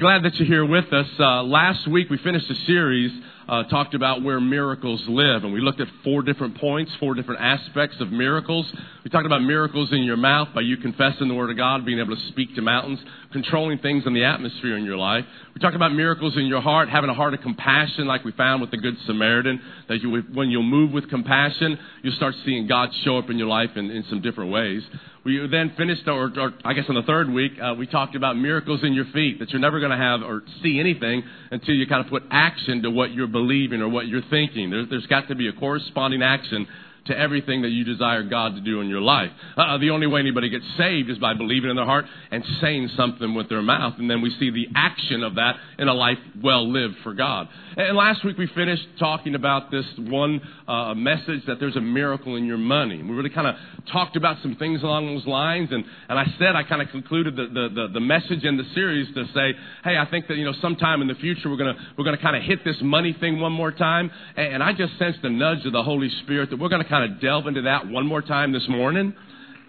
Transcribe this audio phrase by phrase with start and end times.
[0.00, 1.08] Glad that you're here with us.
[1.18, 3.12] Uh, last week we finished a series,
[3.50, 7.40] uh, talked about where miracles live, and we looked at four different points, four different
[7.40, 8.64] aspects of miracles.
[9.02, 11.98] We talked about miracles in your mouth by you confessing the Word of God, being
[11.98, 13.00] able to speak to mountains,
[13.32, 15.24] controlling things in the atmosphere in your life.
[15.52, 18.60] We talked about miracles in your heart, having a heart of compassion, like we found
[18.60, 19.60] with the Good Samaritan.
[19.88, 23.48] That you, when you'll move with compassion, you'll start seeing God show up in your
[23.48, 24.82] life in, in some different ways.
[25.22, 28.38] We then finished, or, or I guess on the third week, uh, we talked about
[28.38, 31.86] miracles in your feet, that you're never going to have or see anything until you
[31.86, 33.39] kind of put action to what you're believing
[33.82, 34.70] or what you're thinking.
[34.70, 36.66] There, there's got to be a corresponding action
[37.10, 39.30] to everything that you desire God to do in your life.
[39.56, 42.88] Uh, the only way anybody gets saved is by believing in their heart and saying
[42.96, 43.94] something with their mouth.
[43.98, 47.48] And then we see the action of that in a life well lived for God.
[47.76, 52.36] And last week we finished talking about this one uh, message that there's a miracle
[52.36, 53.02] in your money.
[53.02, 53.56] We really kind of
[53.92, 55.70] talked about some things along those lines.
[55.72, 58.64] And, and I said, I kind of concluded the, the, the, the message in the
[58.74, 59.52] series to say,
[59.84, 62.16] hey, I think that, you know, sometime in the future we're going to, we're going
[62.16, 64.10] to kind of hit this money thing one more time.
[64.36, 66.88] And, and I just sensed the nudge of the Holy Spirit that we're going to
[66.88, 69.14] kind of delve into that one more time this morning.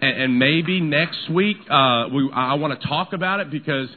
[0.01, 3.87] And, and maybe next week, uh, we, I want to talk about it because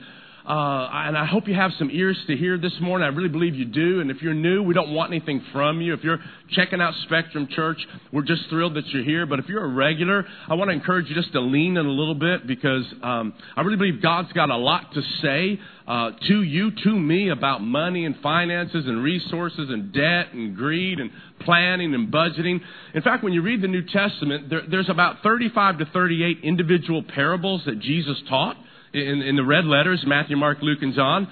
[0.46, 3.06] uh, and I hope you have some ears to hear this morning.
[3.06, 4.02] I really believe you do.
[4.02, 5.94] And if you're new, we don't want anything from you.
[5.94, 6.18] If you're
[6.50, 7.78] checking out Spectrum Church,
[8.12, 9.24] we're just thrilled that you're here.
[9.24, 11.90] But if you're a regular, I want to encourage you just to lean in a
[11.90, 16.42] little bit because um, I really believe God's got a lot to say uh, to
[16.42, 21.94] you, to me, about money and finances and resources and debt and greed and planning
[21.94, 22.60] and budgeting.
[22.92, 27.02] In fact, when you read the New Testament, there, there's about 35 to 38 individual
[27.02, 28.58] parables that Jesus taught
[28.94, 31.28] in, in the red letters, Matthew, Mark, Luke, and John.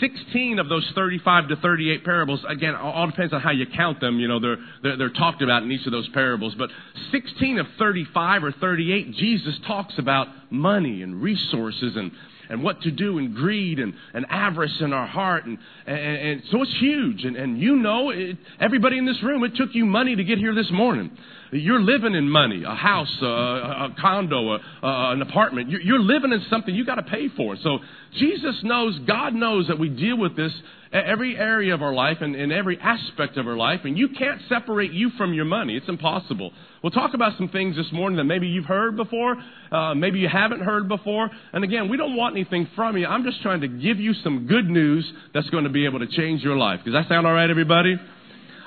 [0.00, 4.20] 16 of those 35 to 38 parables, again, all depends on how you count them.
[4.20, 6.54] You know, they're, they're, they're, talked about in each of those parables.
[6.56, 6.70] But
[7.10, 12.12] 16 of 35 or 38, Jesus talks about money and resources and,
[12.48, 15.44] and what to do and greed and, and avarice in our heart.
[15.44, 17.24] And, and, and so it's huge.
[17.24, 20.38] And, and you know, it, everybody in this room, it took you money to get
[20.38, 21.10] here this morning.
[21.52, 25.70] You're living in money, a house, a, a condo, a, a, an apartment.
[25.70, 27.56] You're, you're living in something you got to pay for.
[27.62, 27.78] So
[28.14, 30.52] Jesus knows, God knows that we deal with this
[30.92, 34.40] every area of our life and in every aspect of our life, and you can't
[34.48, 35.76] separate you from your money.
[35.76, 36.52] It's impossible.
[36.82, 39.36] We'll talk about some things this morning that maybe you've heard before,
[39.70, 41.30] uh, maybe you haven't heard before.
[41.52, 43.06] And again, we don't want anything from you.
[43.06, 46.08] I'm just trying to give you some good news that's going to be able to
[46.08, 46.80] change your life.
[46.84, 47.94] Does that sound all right, everybody?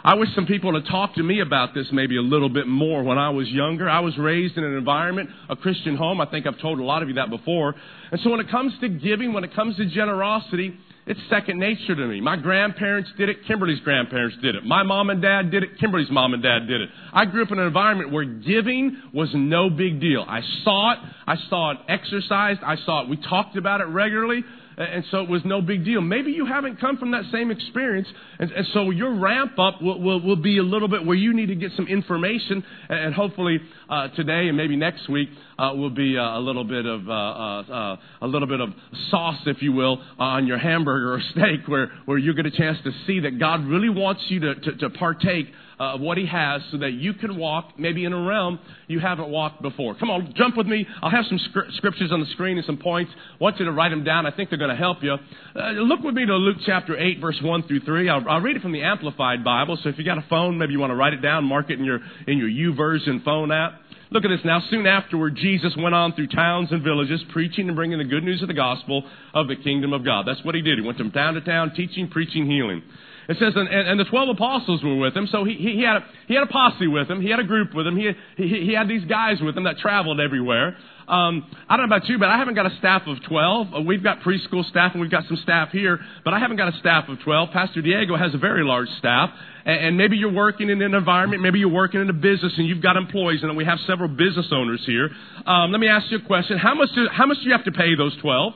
[0.06, 3.04] I wish some people had talked to me about this maybe a little bit more
[3.04, 3.90] when I was younger.
[3.90, 6.22] I was raised in an environment, a Christian home.
[6.22, 7.76] I think I've told a lot of you that before.
[8.12, 10.78] And so when it comes to giving, when it comes to generosity,
[11.08, 12.20] it's second nature to me.
[12.20, 13.46] My grandparents did it.
[13.46, 14.66] Kimberly's grandparents did it.
[14.66, 15.78] My mom and dad did it.
[15.80, 16.90] Kimberly's mom and dad did it.
[17.14, 20.26] I grew up in an environment where giving was no big deal.
[20.28, 21.00] I saw it.
[21.28, 22.62] I saw it exercised.
[22.66, 23.10] I saw it.
[23.10, 24.44] We talked about it regularly
[24.78, 26.02] and so it was no big deal.
[26.02, 28.08] Maybe you haven't come from that same experience,
[28.40, 31.34] and, and so your ramp up will, will, will, be a little bit where you
[31.34, 33.60] need to get some information, and, hopefully
[33.90, 37.12] uh, today and maybe next week uh, will be uh, a little bit of uh,
[37.12, 38.70] uh, uh, a little bit of
[39.10, 42.78] sauce, if you will, on your hamburger or steak, where where you get a chance
[42.84, 45.48] to see that God really wants you to, to, to partake
[45.80, 49.30] of what He has so that you can walk maybe in a realm you haven't
[49.30, 49.96] walked before.
[49.96, 50.86] Come on, jump with me.
[51.02, 51.40] I'll have some
[51.78, 53.12] scriptures on the screen and some points.
[53.16, 54.26] I want you to write them down.
[54.26, 55.16] I think they're going to help you.
[55.56, 58.10] Uh, look with me to Luke chapter 8, verse 1 through 3.
[58.10, 59.78] I'll, I'll, read it from the Amplified Bible.
[59.82, 61.80] So if you got a phone, maybe you want to write it down, mark it
[61.80, 63.82] in your, in your YouVersion phone app.
[64.12, 64.62] Look at this now.
[64.70, 68.42] Soon afterward, Jesus went on through towns and villages, preaching and bringing the good news
[68.42, 69.04] of the gospel
[69.34, 70.26] of the kingdom of God.
[70.28, 70.78] That's what he did.
[70.78, 72.84] He went from town to town, teaching, preaching, healing.
[73.28, 75.28] It says, and, and, the 12 apostles were with him.
[75.32, 77.22] So he, he, had a, he had a posse with him.
[77.22, 77.98] He had a group with him.
[77.98, 80.78] He, he, he had these guys with him that traveled everywhere.
[81.08, 83.68] Um, I don't know about you, but I haven't got a staff of 12.
[83.74, 86.74] Uh, we've got preschool staff and we've got some staff here, but I haven't got
[86.74, 87.50] a staff of 12.
[87.52, 89.30] Pastor Diego has a very large staff.
[89.66, 92.68] And, and maybe you're working in an environment, maybe you're working in a business and
[92.68, 95.10] you've got employees, and we have several business owners here.
[95.46, 96.58] Um, let me ask you a question.
[96.58, 98.54] How much, do, how much do you have to pay those 12?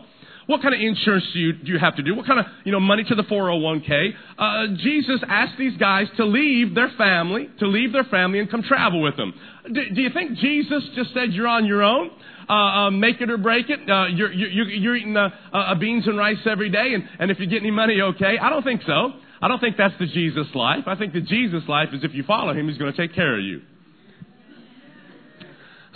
[0.49, 2.15] What kind of insurance do you, do you have to do?
[2.15, 4.13] What kind of, you know, money to the 401k?
[4.35, 8.63] Uh, Jesus asked these guys to leave their family, to leave their family and come
[8.63, 9.31] travel with them.
[9.71, 12.09] Do, do you think Jesus just said you're on your own?
[12.49, 13.87] Uh, uh, make it or break it.
[13.87, 17.39] Uh, you're, you're, you're eating uh, uh, beans and rice every day, and, and if
[17.39, 18.39] you get any money, okay.
[18.41, 19.11] I don't think so.
[19.43, 20.85] I don't think that's the Jesus life.
[20.87, 23.37] I think the Jesus life is if you follow him, he's going to take care
[23.37, 23.61] of you.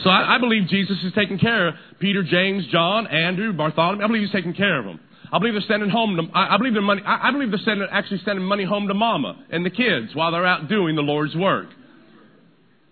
[0.03, 4.03] So I, I believe Jesus is taking care of Peter, James, John, Andrew, Bartholomew.
[4.03, 4.99] I believe he's taking care of them.
[5.31, 6.17] I believe they're sending home.
[6.17, 7.01] To, I, I believe they're money.
[7.05, 10.31] I, I believe they're sending, actually sending money home to Mama and the kids while
[10.31, 11.67] they're out doing the Lord's work.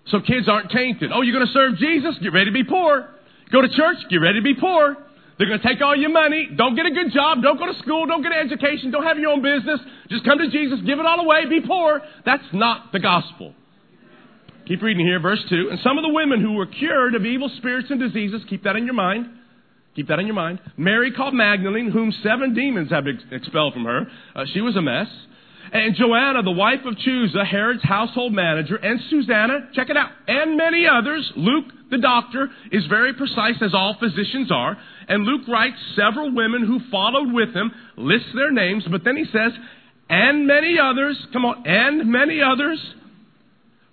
[0.07, 1.11] So kids aren't tainted.
[1.13, 2.15] Oh, you're going to serve Jesus?
[2.23, 3.07] Get ready to be poor.
[3.51, 3.97] Go to church?
[4.09, 4.97] Get ready to be poor.
[5.37, 6.49] They're going to take all your money.
[6.55, 7.43] Don't get a good job.
[7.43, 8.07] Don't go to school.
[8.07, 8.91] Don't get an education.
[8.91, 9.79] Don't have your own business.
[10.09, 10.79] Just come to Jesus.
[10.85, 11.45] Give it all away.
[11.49, 12.01] Be poor.
[12.25, 13.53] That's not the gospel.
[14.67, 15.69] Keep reading here, verse 2.
[15.71, 18.75] And some of the women who were cured of evil spirits and diseases, keep that
[18.75, 19.27] in your mind.
[19.95, 20.59] Keep that in your mind.
[20.77, 24.01] Mary called Magdalene, whom seven demons had expelled from her.
[24.35, 25.07] Uh, she was a mess.
[25.73, 30.57] And Joanna, the wife of Chuza, Herod's household manager, and Susanna, check it out, and
[30.57, 31.31] many others.
[31.35, 34.77] Luke, the doctor, is very precise as all physicians are.
[35.07, 39.25] And Luke writes several women who followed with him, lists their names, but then he
[39.25, 39.53] says,
[40.09, 42.79] and many others, come on, and many others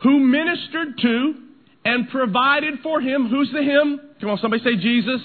[0.02, 1.34] who ministered to
[1.84, 3.28] and provided for him.
[3.28, 4.00] Who's the him?
[4.20, 5.20] Come on, somebody say Jesus.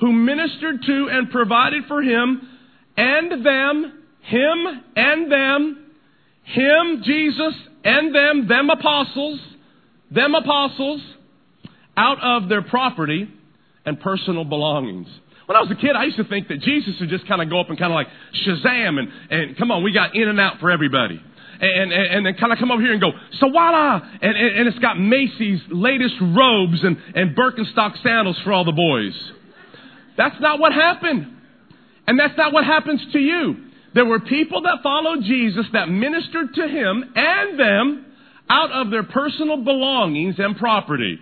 [0.00, 2.48] Who ministered to and provided for him
[2.96, 5.86] and them, him and them,
[6.44, 7.54] him, Jesus,
[7.84, 9.40] and them, them apostles,
[10.10, 11.00] them apostles,
[11.96, 13.28] out of their property
[13.86, 15.06] and personal belongings.
[15.46, 17.50] When I was a kid, I used to think that Jesus would just kind of
[17.50, 18.08] go up and kind of like
[18.46, 21.20] Shazam and, and come on, we got In-N-Out for everybody
[21.60, 24.00] and, and, and then kind of come over here and go, so voila!
[24.22, 28.72] And, and, and it's got Macy's latest robes and, and Birkenstock sandals for all the
[28.72, 29.14] boys.
[30.16, 31.32] That's not what happened.
[32.06, 33.56] And that's not what happens to you.
[33.94, 38.06] There were people that followed Jesus that ministered to him and them
[38.50, 41.18] out of their personal belongings and property.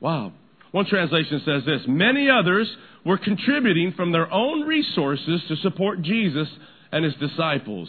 [0.00, 0.32] Wow.
[0.72, 2.68] One translation says this Many others
[3.04, 6.48] were contributing from their own resources to support Jesus
[6.90, 7.88] and his disciples.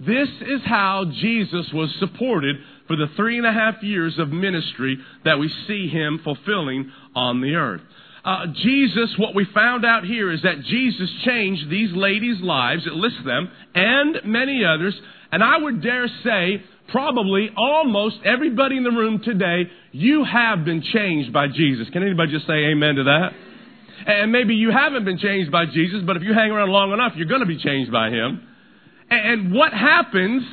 [0.00, 2.56] This is how Jesus was supported
[2.86, 7.40] for the three and a half years of ministry that we see him fulfilling on
[7.40, 7.82] the earth.
[8.24, 12.92] Uh, Jesus, what we found out here is that Jesus changed these ladies' lives, it
[12.92, 14.98] lists them, and many others,
[15.32, 20.82] and I would dare say, probably almost everybody in the room today, you have been
[20.82, 21.88] changed by Jesus.
[21.90, 23.30] Can anybody just say amen to that?
[24.06, 27.12] And maybe you haven't been changed by Jesus, but if you hang around long enough,
[27.16, 28.46] you're going to be changed by Him.
[29.10, 30.44] And what happens,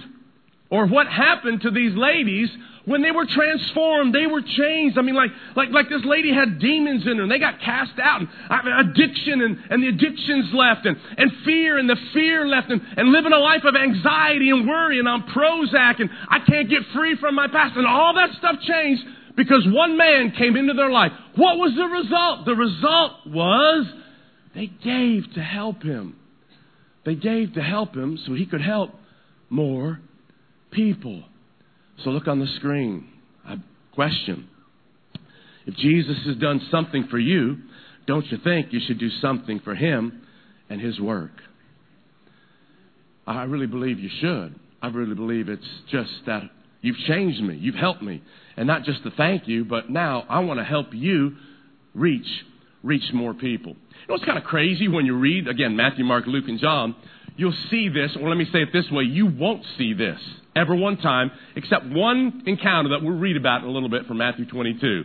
[0.70, 2.50] or what happened to these ladies
[2.88, 4.98] when they were transformed, they were changed.
[4.98, 8.00] I mean, like, like, like this lady had demons in her and they got cast
[8.02, 12.48] out and uh, addiction and, and the addictions left and, and fear and the fear
[12.48, 16.40] left and, and living a life of anxiety and worry and on Prozac and I
[16.40, 19.04] can't get free from my past and all that stuff changed
[19.36, 21.12] because one man came into their life.
[21.36, 22.46] What was the result?
[22.46, 23.86] The result was
[24.56, 26.16] they gave to help him.
[27.08, 28.90] They gave to help him so he could help
[29.50, 30.02] more
[30.72, 31.24] people.
[32.04, 33.08] So look on the screen.
[33.48, 33.56] A
[33.96, 34.50] question.
[35.66, 37.60] If Jesus has done something for you,
[38.08, 40.22] don't you think you should do something for him
[40.70, 41.32] and his work?
[43.26, 44.60] I really believe you should.
[44.82, 46.44] I really believe it's just that
[46.82, 48.22] you've changed me, you've helped me.
[48.58, 51.38] And not just to thank you, but now I want to help you
[51.94, 52.28] reach
[52.88, 53.74] reach more people.
[53.74, 56.96] You know what's kind of crazy when you read, again, Matthew, Mark, Luke, and John?
[57.36, 60.20] You'll see this, or let me say it this way you won't see this
[60.56, 64.18] ever one time, except one encounter that we'll read about in a little bit from
[64.18, 65.04] Matthew 22.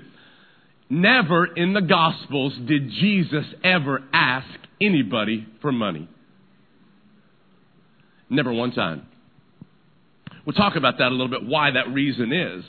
[0.89, 4.49] Never in the Gospels did Jesus ever ask
[4.81, 6.09] anybody for money.
[8.31, 9.07] Never one time.
[10.47, 12.65] We'll talk about that a little bit, why that reason is.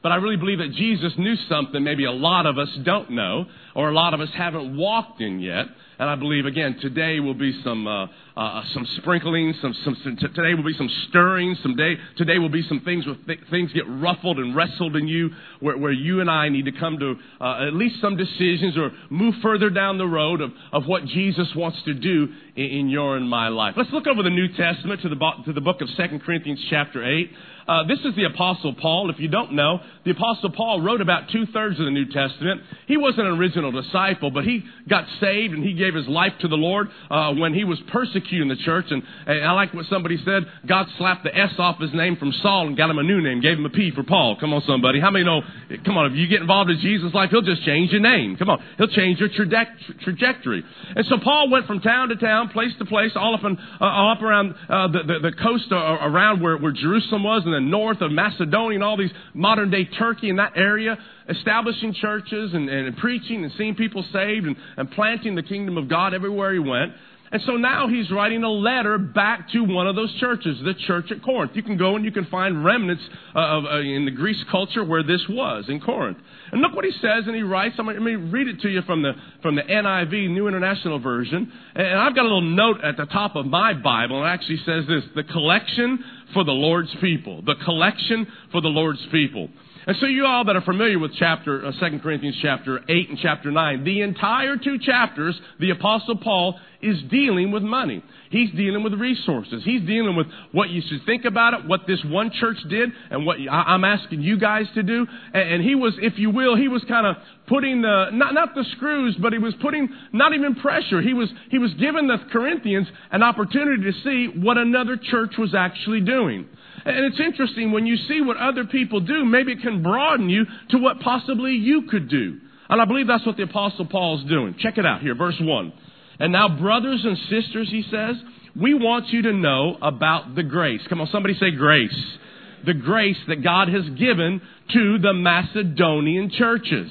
[0.00, 3.46] But I really believe that Jesus knew something maybe a lot of us don't know,
[3.74, 5.66] or a lot of us haven't walked in yet.
[5.98, 8.06] And I believe, again, today will be some, uh,
[8.36, 12.48] uh, some sprinkling, some, some, some, today will be some stirring, some day, today will
[12.48, 16.20] be some things where th- things get ruffled and wrestled in you, where, where you
[16.20, 19.98] and I need to come to uh, at least some decisions or move further down
[19.98, 23.74] the road of, of what Jesus wants to do in, in your and my life.
[23.76, 27.04] Let's look over the New Testament to the, to the book of 2 Corinthians chapter
[27.04, 27.30] 8.
[27.68, 29.10] Uh, this is the Apostle Paul.
[29.10, 32.62] If you don't know, the Apostle Paul wrote about two thirds of the New Testament.
[32.86, 36.48] He wasn't an original disciple, but he got saved and he gave his life to
[36.48, 38.86] the Lord uh, when he was persecuting the church.
[38.88, 42.32] And, and I like what somebody said God slapped the S off his name from
[42.40, 44.36] Saul and got him a new name, gave him a P for Paul.
[44.40, 44.98] Come on, somebody.
[44.98, 45.42] How many know?
[45.84, 48.36] Come on, if you get involved in Jesus' life, he'll just change your name.
[48.38, 50.64] Come on, he'll change your trajectory.
[50.96, 53.84] And so Paul went from town to town, place to place, all up, in, uh,
[53.84, 57.70] all up around uh, the, the, the coast around where, where Jerusalem was, and then
[57.70, 60.96] north of Macedonia and all these modern day Turkey in that area,
[61.28, 65.88] establishing churches and, and preaching and seeing people saved and, and planting the kingdom of
[65.88, 66.92] God everywhere he went.
[67.30, 71.10] And so now he's writing a letter back to one of those churches, the church
[71.10, 71.52] at Corinth.
[71.54, 73.02] You can go and you can find remnants
[73.34, 76.18] of, uh, in the Greece culture where this was in Corinth.
[76.52, 77.76] And look what he says, and he writes.
[77.76, 81.52] Going to read it to you from the from the NIV, New International Version.
[81.74, 84.86] And I've got a little note at the top of my Bible, it actually says
[84.86, 87.42] this: the collection for the Lord's people.
[87.42, 89.48] The collection for the Lord's people.
[89.88, 93.18] And so you all that are familiar with chapter, uh, 2 Corinthians chapter 8 and
[93.22, 98.04] chapter 9, the entire two chapters, the apostle Paul is dealing with money.
[98.30, 99.62] He's dealing with resources.
[99.64, 103.24] He's dealing with what you should think about it, what this one church did, and
[103.24, 105.06] what I'm asking you guys to do.
[105.32, 107.16] And he was, if you will, he was kind of
[107.46, 111.00] putting the, not, not the screws, but he was putting not even pressure.
[111.00, 115.54] He was, he was giving the Corinthians an opportunity to see what another church was
[115.54, 116.46] actually doing.
[116.88, 120.46] And it's interesting when you see what other people do, maybe it can broaden you
[120.70, 122.38] to what possibly you could do.
[122.70, 124.54] And I believe that's what the apostle Paul is doing.
[124.58, 125.72] Check it out here, verse 1.
[126.20, 128.16] And now, brothers and sisters, he says,
[128.58, 130.80] we want you to know about the grace.
[130.88, 132.16] Come on, somebody say grace.
[132.64, 134.40] The grace that God has given
[134.72, 136.90] to the Macedonian churches.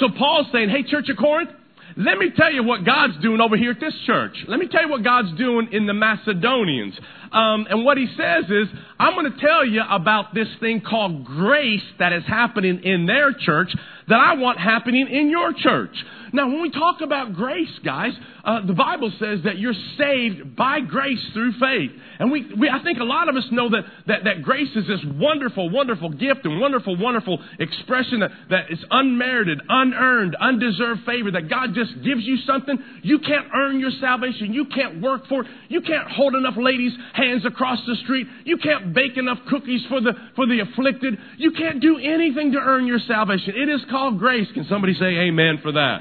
[0.00, 1.50] So Paul's saying, hey, Church of Corinth,
[1.96, 4.36] let me tell you what God's doing over here at this church.
[4.48, 6.94] Let me tell you what God's doing in the Macedonians.
[7.32, 11.24] Um, and what he says is, I'm going to tell you about this thing called
[11.24, 13.70] grace that is happening in their church
[14.08, 15.94] that I want happening in your church.
[16.36, 18.12] Now, when we talk about grace, guys,
[18.44, 21.90] uh, the Bible says that you're saved by grace through faith.
[22.18, 24.86] And we, we, I think a lot of us know that, that, that grace is
[24.86, 31.30] this wonderful, wonderful gift and wonderful, wonderful expression that, that is unmerited, unearned, undeserved favor,
[31.30, 32.78] that God just gives you something.
[33.00, 34.52] You can't earn your salvation.
[34.52, 35.46] You can't work for it.
[35.68, 38.26] You can't hold enough ladies' hands across the street.
[38.44, 41.16] You can't bake enough cookies for the, for the afflicted.
[41.38, 43.54] You can't do anything to earn your salvation.
[43.56, 44.48] It is called grace.
[44.52, 46.00] Can somebody say amen for that?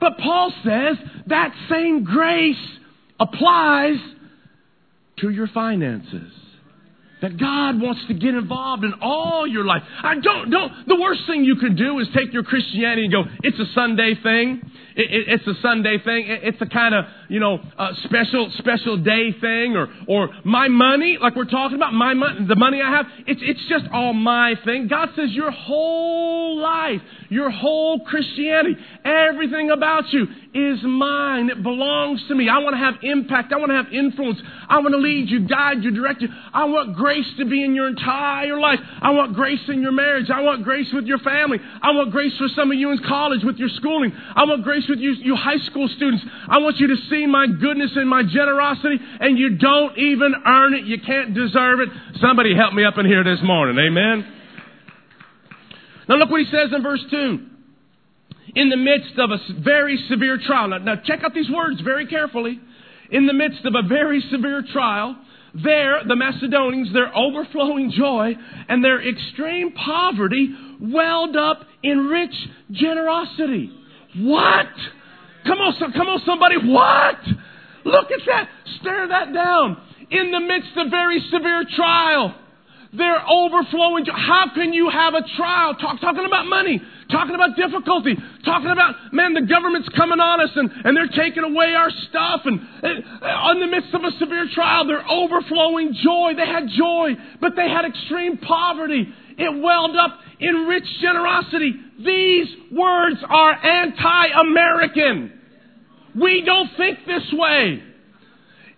[0.00, 2.56] But Paul says that same grace
[3.18, 3.96] applies
[5.18, 6.32] to your finances.
[7.20, 9.82] That God wants to get involved in all your life.
[10.04, 13.24] I don't, don't, the worst thing you can do is take your Christianity and go,
[13.42, 14.62] it's a Sunday thing.
[14.94, 16.28] It, it, it's a Sunday thing.
[16.28, 20.68] It, it's a kind of, you know, a special, special day thing or, or my
[20.68, 24.12] money, like we're talking about, my money, the money I have, it's, it's just all
[24.12, 24.88] my thing.
[24.88, 31.50] God says your whole life, your whole Christianity, everything about you is mine.
[31.50, 32.48] It belongs to me.
[32.48, 33.52] I want to have impact.
[33.52, 34.38] I want to have influence.
[34.68, 36.28] I want to lead you, guide you, direct you.
[36.54, 38.80] I want grace to be in your entire life.
[39.02, 40.30] I want grace in your marriage.
[40.30, 41.58] I want grace with your family.
[41.82, 44.12] I want grace for some of you in college with your schooling.
[44.34, 46.24] I want grace with you, you high school students.
[46.48, 50.74] I want you to see my goodness and my generosity, and you don't even earn
[50.74, 50.84] it.
[50.84, 51.88] You can't deserve it.
[52.20, 53.78] Somebody help me up in here this morning.
[53.78, 54.34] Amen.
[56.08, 57.38] Now look what he says in verse 2
[58.54, 60.68] in the midst of a very severe trial.
[60.68, 62.58] Now, now, check out these words very carefully.
[63.10, 65.16] In the midst of a very severe trial,
[65.54, 68.34] there, the Macedonians, their overflowing joy
[68.68, 72.34] and their extreme poverty welled up in rich
[72.70, 73.70] generosity.
[74.16, 74.66] What?
[75.48, 76.56] Come on, come on, somebody.
[76.60, 77.16] What?
[77.84, 78.48] Look at that.
[78.80, 79.80] Stare that down.
[80.10, 82.34] In the midst of very severe trial,
[82.92, 84.04] they're overflowing.
[84.06, 85.74] How can you have a trial?
[85.74, 90.50] Talk, talking about money, talking about difficulty, talking about, man, the government's coming on us
[90.54, 92.42] and, and they're taking away our stuff.
[92.44, 96.32] And, and in the midst of a severe trial, they're overflowing joy.
[96.36, 99.08] They had joy, but they had extreme poverty.
[99.36, 101.74] It welled up in rich generosity.
[101.98, 105.37] These words are anti-American.
[106.20, 107.82] We don't think this way.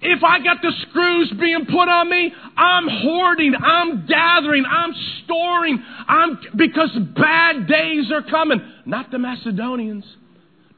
[0.03, 4.95] If I got the screws being put on me, I'm hoarding, I'm gathering, I'm
[5.25, 8.61] storing, I'm, because bad days are coming.
[8.87, 10.05] Not the Macedonians,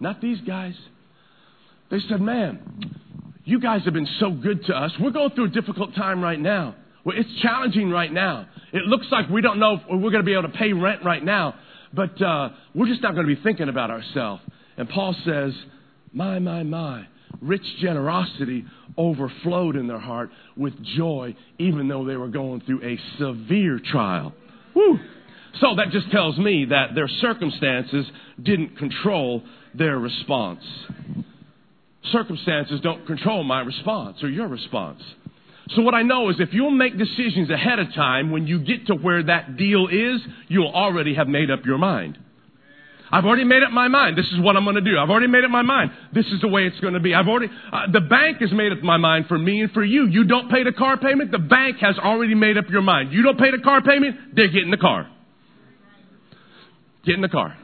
[0.01, 0.75] not these guys.
[1.91, 2.99] They said, man,
[3.45, 4.91] you guys have been so good to us.
[5.01, 6.75] We're going through a difficult time right now.
[7.07, 8.49] It's challenging right now.
[8.73, 11.05] It looks like we don't know if we're going to be able to pay rent
[11.05, 11.55] right now,
[11.93, 14.43] but uh, we're just not going to be thinking about ourselves.
[14.77, 15.53] And Paul says,
[16.13, 17.07] my, my, my
[17.41, 18.65] rich generosity
[18.97, 24.33] overflowed in their heart with joy, even though they were going through a severe trial.
[24.75, 24.99] Woo!
[25.61, 28.07] So that just tells me that their circumstances
[28.43, 29.43] didn't control
[29.75, 30.63] their response.
[32.11, 35.03] Circumstances don't control my response or your response.
[35.71, 38.87] So what I know is if you'll make decisions ahead of time, when you get
[38.89, 42.19] to where that deal is, you'll already have made up your mind.
[43.13, 44.17] I've already made up my mind.
[44.17, 44.99] This is what I'm going to do.
[44.99, 45.91] I've already made up my mind.
[46.15, 47.15] This is the way it's going to be.
[47.15, 50.07] I've already, uh, the bank has made up my mind for me and for you.
[50.07, 51.31] You don't pay the car payment.
[51.31, 53.13] The bank has already made up your mind.
[53.13, 54.35] You don't pay the car payment.
[54.35, 55.11] They're getting the car.
[57.05, 57.55] Get in the car.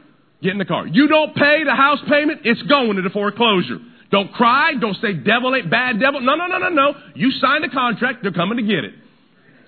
[0.43, 0.85] Get in the car.
[0.85, 2.41] You don't pay the house payment.
[2.43, 3.79] It's going to the foreclosure.
[4.11, 4.73] Don't cry.
[4.79, 6.21] Don't say devil ain't bad devil.
[6.21, 6.93] No, no, no, no, no.
[7.15, 8.19] You signed a contract.
[8.21, 8.93] They're coming to get it.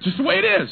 [0.04, 0.70] Just the way it is.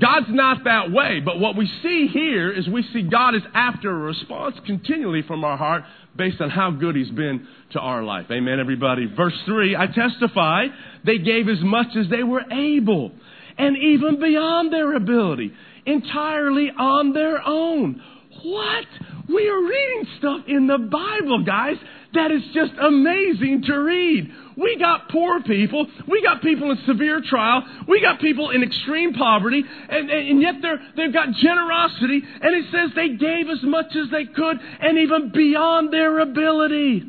[0.00, 1.20] God's not that way.
[1.24, 5.44] But what we see here is we see God is after a response continually from
[5.44, 5.84] our heart
[6.16, 8.26] based on how good He's been to our life.
[8.30, 9.06] Amen, everybody.
[9.06, 10.66] Verse 3 I testify
[11.04, 13.12] they gave as much as they were able
[13.58, 15.52] and even beyond their ability,
[15.86, 18.02] entirely on their own.
[18.42, 18.84] What?
[19.28, 21.76] We are reading stuff in the Bible, guys,
[22.14, 24.32] that is just amazing to read.
[24.56, 25.86] We got poor people.
[26.08, 27.62] We got people in severe trial.
[27.86, 29.62] We got people in extreme poverty.
[29.88, 32.22] And, and, yet they're, they've got generosity.
[32.40, 37.04] And it says they gave as much as they could and even beyond their ability.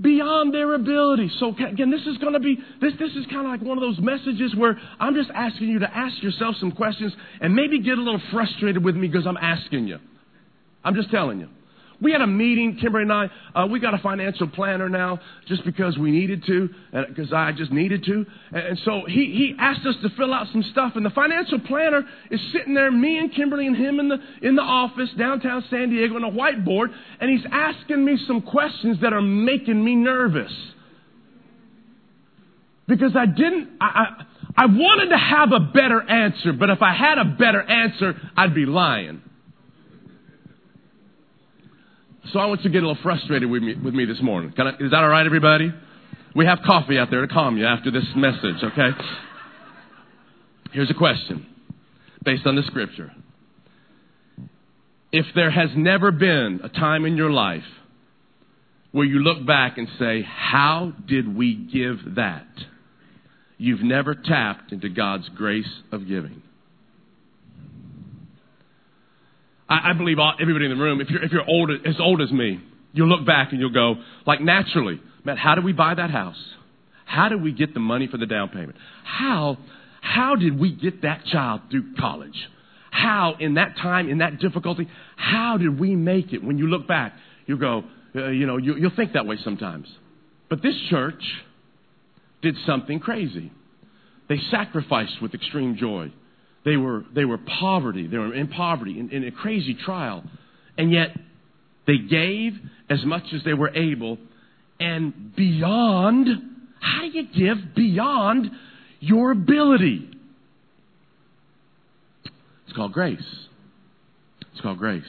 [0.00, 1.30] Beyond their ability.
[1.38, 3.82] So again, this is going to be, this, this is kind of like one of
[3.82, 7.98] those messages where I'm just asking you to ask yourself some questions and maybe get
[7.98, 9.98] a little frustrated with me because I'm asking you.
[10.84, 11.48] I'm just telling you.
[12.00, 13.30] We had a meeting, Kimberly and I.
[13.54, 16.68] Uh, we got a financial planner now just because we needed to,
[17.08, 18.26] because I just needed to.
[18.52, 20.92] And so he, he asked us to fill out some stuff.
[20.96, 24.56] And the financial planner is sitting there, me and Kimberly and him in the, in
[24.56, 26.88] the office downtown San Diego on a whiteboard.
[27.18, 30.52] And he's asking me some questions that are making me nervous.
[32.86, 36.94] Because I didn't, I, I, I wanted to have a better answer, but if I
[36.94, 39.22] had a better answer, I'd be lying.
[42.32, 44.52] So I want you to get a little frustrated with me, with me this morning.
[44.58, 45.72] I, is that all right, everybody?
[46.34, 48.90] We have coffee out there to calm you after this message, okay?
[50.72, 51.46] Here's a question
[52.24, 53.12] based on the scripture.
[55.12, 57.62] If there has never been a time in your life
[58.90, 62.48] where you look back and say, How did we give that?
[63.56, 66.42] You've never tapped into God's grace of giving.
[69.68, 72.20] I, I believe all, everybody in the room, if you're, if you're old, as old
[72.22, 72.60] as me,
[72.92, 73.96] you'll look back and you'll go,
[74.26, 76.42] like naturally, man, how did we buy that house?
[77.04, 78.76] How did we get the money for the down payment?
[79.04, 79.58] How,
[80.00, 82.36] how did we get that child through college?
[82.90, 86.42] How, in that time, in that difficulty, how did we make it?
[86.42, 87.12] When you look back,
[87.46, 89.86] you go, uh, you know, you, you'll think that way sometimes.
[90.48, 91.22] But this church
[92.42, 93.52] did something crazy.
[94.28, 96.12] They sacrificed with extreme joy.
[96.66, 98.08] They were, they were poverty.
[98.08, 100.24] They were in poverty, in, in a crazy trial.
[100.76, 101.16] And yet,
[101.86, 102.54] they gave
[102.90, 104.18] as much as they were able
[104.80, 106.26] and beyond.
[106.80, 108.50] How do you give beyond
[108.98, 110.10] your ability?
[112.66, 113.20] It's called grace.
[114.52, 115.04] It's called grace.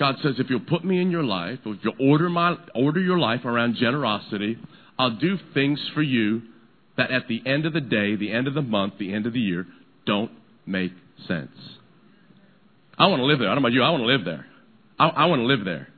[0.00, 3.18] God says, if you'll put me in your life, if you'll order my order your
[3.18, 4.58] life around generosity,
[4.98, 6.42] I'll do things for you
[6.96, 9.32] that at the end of the day, the end of the month, the end of
[9.32, 9.66] the year,
[10.08, 10.32] don't
[10.66, 10.92] make
[11.28, 11.52] sense.
[12.98, 13.48] I want to live there.
[13.48, 13.82] I don't know about you.
[13.82, 14.46] I want to live there.
[14.98, 15.88] I, I want to live there.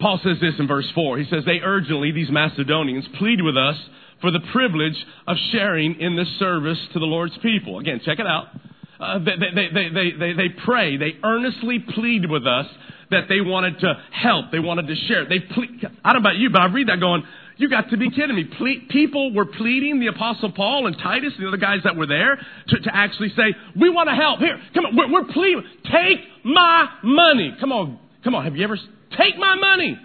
[0.00, 1.18] Paul says this in verse 4.
[1.18, 3.76] He says, They urgently, these Macedonians, plead with us
[4.20, 4.96] for the privilege
[5.28, 7.78] of sharing in this service to the Lord's people.
[7.78, 8.46] Again, check it out.
[8.98, 12.66] Uh, they, they, they, they, they, pray, they earnestly plead with us
[13.10, 15.28] that they wanted to help, they wanted to share.
[15.28, 17.24] They plead, I don't know about you, but I read that going,
[17.62, 18.44] you got to be kidding me.
[18.44, 22.36] Ple- people were pleading the Apostle Paul and Titus, the other guys that were there,
[22.68, 24.40] to, to actually say, We want to help.
[24.40, 25.64] Here, come on, we're, we're pleading.
[25.84, 27.56] Take my money.
[27.60, 28.44] Come on, come on.
[28.44, 28.76] Have you ever,
[29.16, 29.98] take my money.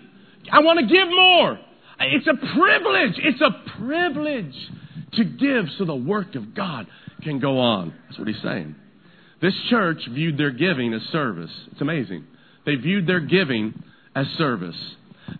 [0.52, 1.60] I want to give more.
[2.00, 3.14] It's a privilege.
[3.18, 4.56] It's a privilege
[5.14, 6.88] to give so the work of God
[7.24, 7.94] can go on.
[8.08, 8.76] That's what he's saying.
[9.42, 11.52] This church viewed their giving as service.
[11.72, 12.26] It's amazing.
[12.66, 13.84] They viewed their giving
[14.16, 14.76] as service.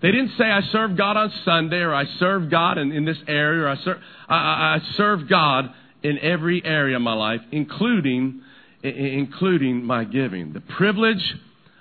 [0.02, 3.18] They didn't say, I serve God on Sunday or I serve God in, in this
[3.28, 3.98] area or I serve,
[4.28, 5.74] I, I serve God
[6.04, 8.42] in every area of my life, including,
[8.84, 10.54] including my giving.
[10.54, 11.36] The privilege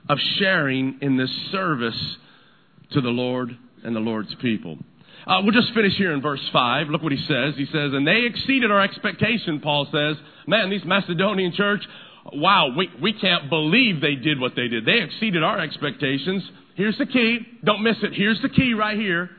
[0.08, 2.16] of sharing in this service
[2.92, 4.78] to the Lord and the Lord's people.
[5.26, 6.88] Uh, we'll just finish here in verse 5.
[6.88, 7.54] Look what he says.
[7.56, 10.16] He says, And they exceeded our expectation, Paul says.
[10.46, 11.82] Man, these Macedonian church,
[12.32, 14.86] wow, we, we can't believe they did what they did.
[14.86, 16.48] They exceeded our expectations.
[16.76, 17.38] Here's the key.
[17.64, 18.12] Don't miss it.
[18.12, 19.30] Here's the key right here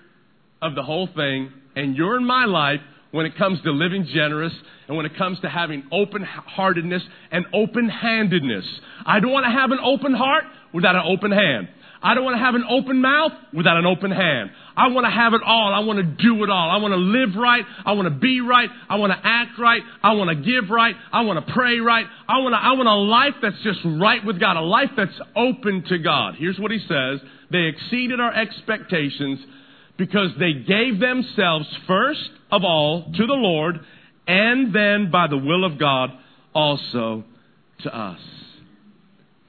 [0.62, 1.52] of the whole thing.
[1.76, 4.54] And you're in my life when it comes to living generous
[4.88, 8.66] and when it comes to having open heartedness and open handedness.
[9.06, 11.70] I don't want to have an open heart without an open hand.
[12.02, 14.52] I don't want to have an open mouth without an open hand.
[14.78, 15.74] I want to have it all.
[15.74, 16.70] I want to do it all.
[16.70, 17.66] I want to live right.
[17.84, 18.70] I want to be right.
[18.88, 19.82] I want to act right.
[20.04, 20.96] I want to give right.
[21.12, 22.06] I want to pray right.
[22.28, 25.20] I want to, I want a life that's just right with God, a life that's
[25.36, 26.36] open to God.
[26.38, 27.20] Here's what he says.
[27.52, 29.40] They exceeded our expectations
[29.98, 33.80] because they gave themselves first of all to the Lord
[34.28, 36.12] and then by the will of God
[36.54, 37.24] also
[37.82, 38.20] to us.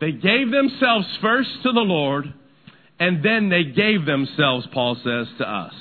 [0.01, 2.33] They gave themselves first to the Lord
[3.01, 5.75] and then they gave themselves, Paul says, to us.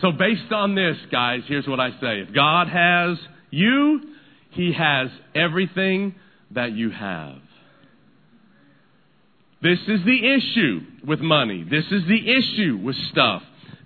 [0.00, 2.20] So, based on this, guys, here's what I say.
[2.20, 3.18] If God has
[3.50, 4.00] you,
[4.50, 6.14] He has everything
[6.50, 7.38] that you have.
[9.62, 11.64] This is the issue with money.
[11.68, 13.42] This is the issue with stuff.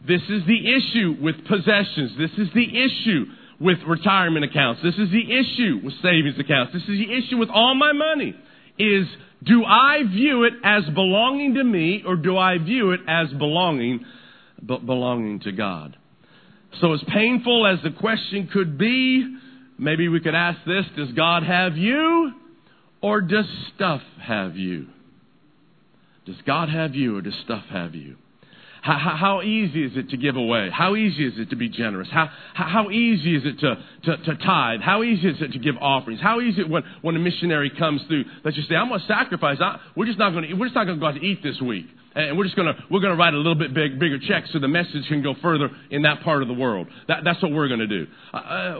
[0.06, 2.12] This is the issue with possessions.
[2.16, 3.26] This is the issue
[3.60, 4.80] with retirement accounts.
[4.82, 6.72] This is the issue with savings accounts.
[6.72, 8.34] This is the issue with all my money
[8.78, 9.06] is
[9.44, 14.04] do I view it as belonging to me or do I view it as belonging
[14.64, 15.96] belonging to God?
[16.80, 19.36] So as painful as the question could be,
[19.78, 22.32] maybe we could ask this, does God have you
[23.00, 24.86] or does stuff have you?
[26.26, 28.16] Does God have you or does stuff have you?
[28.86, 30.70] How, how, easy is it to give away?
[30.72, 32.06] How easy is it to be generous?
[32.08, 34.80] How, how, easy is it to, to, to tithe?
[34.80, 36.20] How easy is it to give offerings?
[36.20, 39.00] How easy is it when, when a missionary comes through that you say, I'm going
[39.00, 39.58] to sacrifice.
[39.60, 41.42] I, we're just not going to, we're just not going to go out to eat
[41.42, 44.44] this week and we're just to we're to write a little bit big, bigger check
[44.50, 46.88] so the message can go further in that part of the world.
[47.08, 48.06] That, that's what we're to do.
[48.32, 48.74] Uh, uh,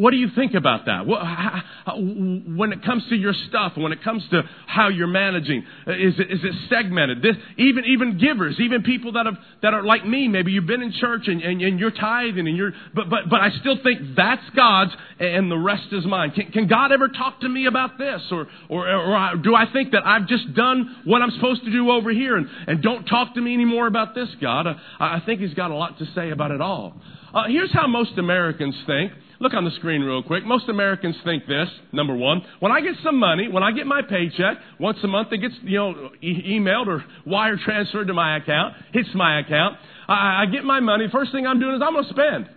[0.00, 1.06] what do you think about that?
[1.06, 1.62] What, how,
[1.96, 6.14] when it comes to your stuff, when it comes to how you're managing, uh, is
[6.18, 7.20] it, is it segmented?
[7.20, 10.82] This, even even givers, even people that have that are like me, maybe you've been
[10.82, 14.16] in church and, and, and you're tithing and you're, but but but I still think
[14.16, 16.30] that's God's and the rest is mine.
[16.30, 19.92] Can, can God ever talk to me about this, or or or do I think
[19.92, 23.04] that I've just done what I'm supposed to do over here and and and don't
[23.06, 24.66] talk to me anymore about this, God.
[24.68, 26.94] I, I think He's got a lot to say about it all.
[27.34, 29.12] Uh, here's how most Americans think.
[29.40, 30.44] Look on the screen real quick.
[30.44, 32.42] Most Americans think this, number one.
[32.60, 35.54] When I get some money, when I get my paycheck, once a month it gets,
[35.62, 39.76] you know, e- emailed or wire transferred to my account, hits my account.
[40.08, 41.06] I, I get my money.
[41.12, 42.48] First thing I'm doing is I'm going to spend.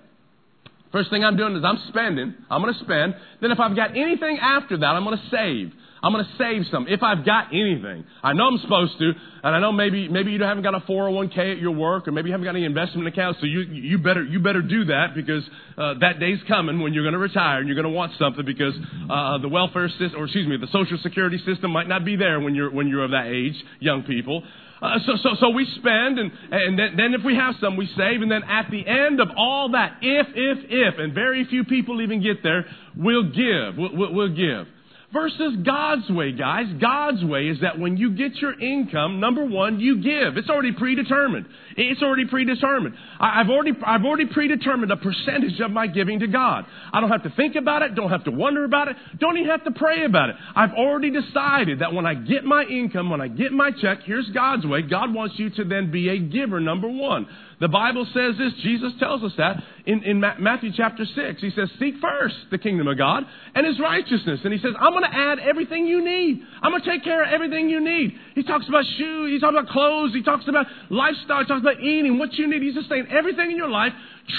[0.92, 2.34] First thing I'm doing is I'm spending.
[2.50, 3.16] I'm going to spend.
[3.42, 5.72] Then if I've got anything after that, I'm going to save.
[6.04, 8.04] I'm going to save some if I've got anything.
[8.24, 9.12] I know I'm supposed to,
[9.44, 12.30] and I know maybe maybe you haven't got a 401k at your work, or maybe
[12.30, 13.40] you haven't got any investment accounts.
[13.40, 15.44] So you you better you better do that because
[15.78, 18.44] uh, that day's coming when you're going to retire and you're going to want something
[18.46, 18.74] because
[19.10, 22.40] uh, the welfare system, or excuse me, the social security system might not be there
[22.40, 24.44] when you're when you're of that age, young people.
[24.82, 27.86] Uh, so, so, so we spend, and, and then, then if we have some, we
[27.96, 31.64] save, and then at the end of all that, if, if, if, and very few
[31.64, 32.66] people even get there,
[32.98, 33.78] we'll give.
[33.78, 34.66] We'll, we'll, we'll give
[35.14, 36.66] versus God's way, guys.
[36.80, 40.38] God's way is that when you get your income, number one, you give.
[40.38, 41.48] It's already predetermined.
[41.78, 42.96] It's already predetermined.
[43.20, 46.66] I've already, I've already predetermined a percentage of my giving to God.
[46.92, 49.50] I don't have to think about it, don't have to wonder about it, don't even
[49.50, 50.36] have to pray about it.
[50.56, 54.30] I've already decided that when I get my income, when I get my check, here's
[54.30, 54.82] God's way.
[54.82, 57.28] God wants you to then be a giver, number one.
[57.62, 61.42] The Bible says this, Jesus tells us that in, in Matthew chapter 6.
[61.42, 64.40] He says, Seek first the kingdom of God and his righteousness.
[64.44, 66.42] And he says, I'm going to add everything you need.
[66.62, 68.18] I'm going to take care of everything you need.
[68.34, 71.80] He talks about shoes, he talks about clothes, he talks about lifestyle, he talks about
[71.80, 72.62] eating, what you need.
[72.62, 73.94] He's just saying, everything in your life,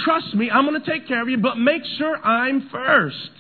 [0.05, 3.31] trust me, I'm going to take care of you, but make sure I'm first.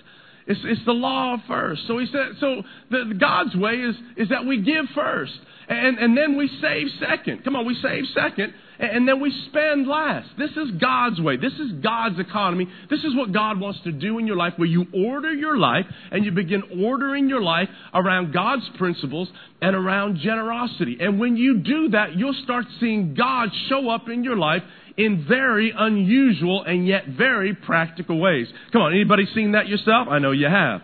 [0.46, 1.86] It's, it's the law of first.
[1.86, 5.32] So he said, so the, God's way is, is that we give first.
[5.68, 7.44] And, and then we save second.
[7.44, 10.28] Come on, we save second and then we spend last.
[10.36, 11.36] This is God's way.
[11.36, 12.66] This is God's economy.
[12.90, 15.86] This is what God wants to do in your life, where you order your life
[16.10, 19.28] and you begin ordering your life around God's principles
[19.60, 20.96] and around generosity.
[21.00, 24.62] And when you do that, you'll start seeing God show up in your life
[24.96, 28.48] in very unusual and yet very practical ways.
[28.72, 30.08] Come on, anybody seen that yourself?
[30.10, 30.82] I know you have.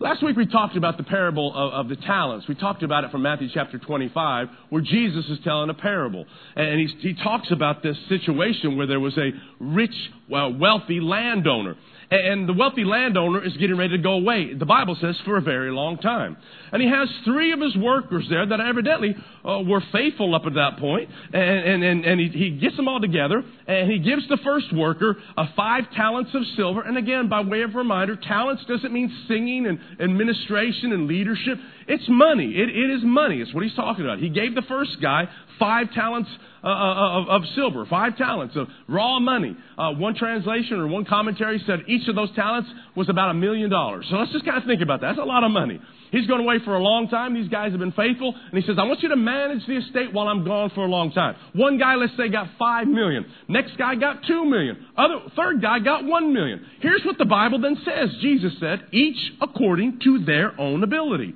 [0.00, 2.46] Last week we talked about the parable of, of, the talents.
[2.46, 6.24] We talked about it from Matthew chapter 25, where Jesus is telling a parable.
[6.54, 9.94] And he, he talks about this situation where there was a rich,
[10.30, 11.74] well, wealthy landowner.
[12.12, 15.42] And the wealthy landowner is getting ready to go away, the Bible says, for a
[15.42, 16.36] very long time.
[16.70, 19.16] And he has three of his workers there that evidently
[19.48, 21.08] uh, were faithful up at that point.
[21.32, 25.16] And, and, and, he, he gets them all together, and he gives the first worker
[25.36, 26.82] uh, five talents of silver.
[26.82, 31.58] And again, by way of reminder, talents doesn't mean singing and administration and leadership.
[31.86, 32.52] It's money.
[32.56, 33.40] It, it is money.
[33.40, 34.18] It's what he's talking about.
[34.18, 36.28] He gave the first guy five talents
[36.62, 39.56] uh, uh, of, of, silver, five talents of raw money.
[39.76, 43.70] Uh, one translation or one commentary said each of those talents was about a million
[43.70, 44.06] dollars.
[44.10, 45.14] So let's just kind of think about that.
[45.14, 45.80] That's a lot of money.
[46.10, 47.34] He's gone away for a long time.
[47.34, 48.34] These guys have been faithful.
[48.34, 50.88] And he says, I want you to manage the estate while I'm gone for a
[50.88, 51.36] long time.
[51.54, 53.26] One guy, let's say, got five million.
[53.48, 54.86] Next guy got two million.
[54.96, 56.64] Other, third guy got one million.
[56.80, 58.10] Here's what the Bible then says.
[58.20, 61.34] Jesus said, each according to their own ability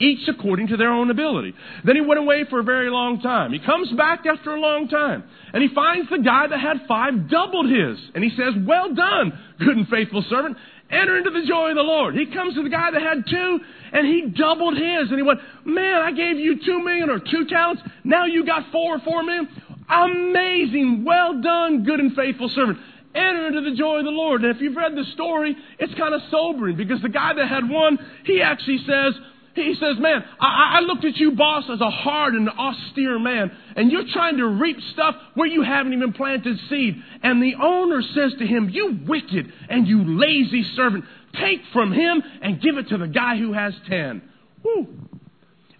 [0.00, 1.54] each according to their own ability.
[1.84, 3.52] Then he went away for a very long time.
[3.52, 7.30] He comes back after a long time, and he finds the guy that had five
[7.30, 7.98] doubled his.
[8.14, 10.56] And he says, Well done, good and faithful servant.
[10.90, 12.14] Enter into the joy of the Lord.
[12.14, 13.60] He comes to the guy that had two,
[13.94, 15.08] and he doubled his.
[15.08, 17.80] And he went, Man, I gave you two million or two talents.
[18.04, 19.48] Now you got four or four million.
[19.88, 21.04] Amazing.
[21.06, 22.78] Well done, good and faithful servant
[23.14, 24.42] enter into the joy of the Lord.
[24.42, 27.68] And if you've read the story, it's kind of sobering because the guy that had
[27.68, 29.14] one, he actually says,
[29.54, 33.52] He says, Man, I, I looked at you, boss, as a hard and austere man,
[33.76, 36.96] and you're trying to reap stuff where you haven't even planted seed.
[37.22, 41.04] And the owner says to him, You wicked and you lazy servant,
[41.34, 44.22] take from him and give it to the guy who has ten.
[44.64, 44.86] Woo.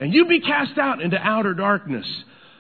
[0.00, 2.06] And you be cast out into outer darkness.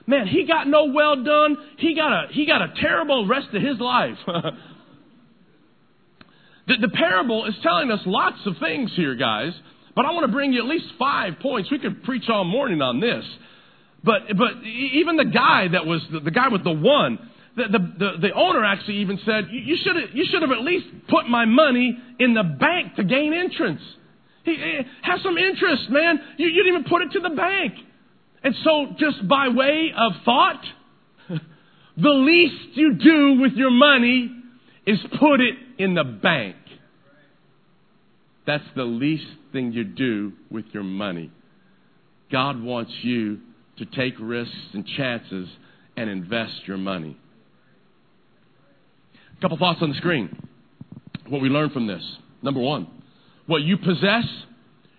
[0.06, 1.56] Man, he got no well done.
[1.78, 4.16] He got a, he got a terrible rest of his life.
[6.66, 9.52] the, the parable is telling us lots of things here, guys.
[9.96, 11.70] But I want to bring you at least five points.
[11.70, 13.24] We could preach all morning on this.
[14.02, 17.18] But, but even the guy that was, the, the guy with the one,
[17.56, 20.60] the, the, the, the owner actually even said, you should, have, you should have at
[20.60, 23.80] least put my money in the bank to gain entrance.
[24.44, 24.56] He,
[25.02, 26.20] have some interest, man.
[26.36, 27.74] You, you didn't even put it to the bank.
[28.42, 30.62] And so, just by way of thought,
[31.28, 34.30] the least you do with your money
[34.86, 36.56] is put it in the bank.
[38.46, 41.30] That's the least thing you do with your money.
[42.30, 43.38] God wants you
[43.78, 45.48] to take risks and chances
[45.96, 47.16] and invest your money.
[49.36, 50.48] A couple thoughts on the screen.
[51.28, 52.02] What we learn from this.
[52.42, 52.86] Number one,
[53.46, 54.24] what you possess,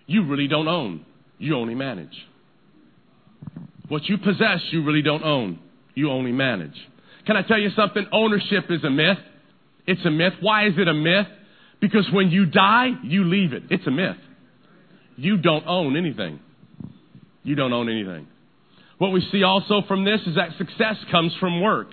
[0.06, 1.04] you really don't own.
[1.38, 2.14] You only manage.
[3.88, 5.60] What you possess, you really don't own.
[5.94, 6.74] You only manage.
[7.26, 8.06] Can I tell you something?
[8.12, 9.18] Ownership is a myth.
[9.86, 10.34] It's a myth.
[10.40, 11.26] Why is it a myth?
[11.80, 13.64] Because when you die, you leave it.
[13.70, 14.16] It's a myth.
[15.16, 16.40] You don't own anything.
[17.42, 18.26] You don't own anything.
[18.98, 21.88] What we see also from this is that success comes from work.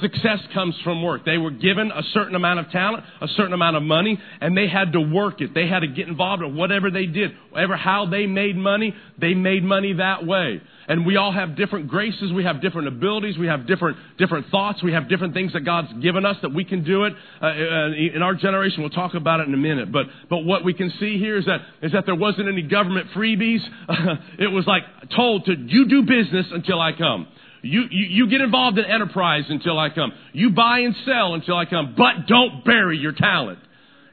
[0.00, 1.24] Success comes from work.
[1.24, 4.68] They were given a certain amount of talent, a certain amount of money, and they
[4.68, 5.54] had to work it.
[5.54, 7.32] They had to get involved in whatever they did.
[7.50, 10.60] Whatever how they made money, they made money that way.
[10.88, 14.82] And we all have different graces, we have different abilities, we have different different thoughts,
[14.82, 17.14] we have different things that God's given us that we can do it.
[17.42, 19.90] Uh, uh in our generation, we'll talk about it in a minute.
[19.90, 23.08] But but what we can see here is that is that there wasn't any government
[23.16, 23.60] freebies.
[24.38, 24.82] it was like
[25.16, 27.26] told to you do business until I come.
[27.68, 30.12] You, you, you get involved in enterprise until I come.
[30.32, 31.94] You buy and sell until I come.
[31.96, 33.58] But don't bury your talent.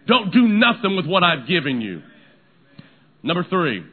[0.07, 2.01] Don't do nothing with what I've given you.
[3.23, 3.83] Number three,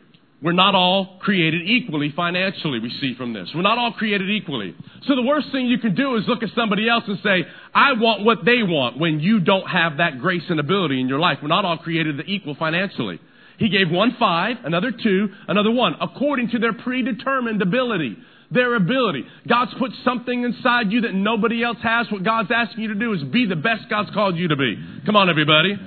[0.43, 3.49] we're not all created equally financially, we see from this.
[3.55, 4.75] We're not all created equally.
[5.07, 7.93] So the worst thing you can do is look at somebody else and say, I
[7.93, 11.39] want what they want when you don't have that grace and ability in your life.
[11.41, 13.21] We're not all created equal financially.
[13.59, 18.17] He gave one five, another two, another one, according to their predetermined ability
[18.53, 19.25] their ability.
[19.49, 22.11] God's put something inside you that nobody else has.
[22.11, 24.77] What God's asking you to do is be the best God's called you to be.
[25.07, 25.79] Come on, everybody.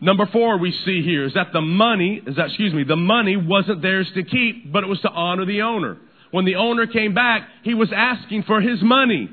[0.00, 3.36] Number four we see here is that the money, is that, excuse me, the money
[3.36, 5.96] wasn't theirs to keep, but it was to honor the owner.
[6.30, 9.30] When the owner came back, he was asking for his money.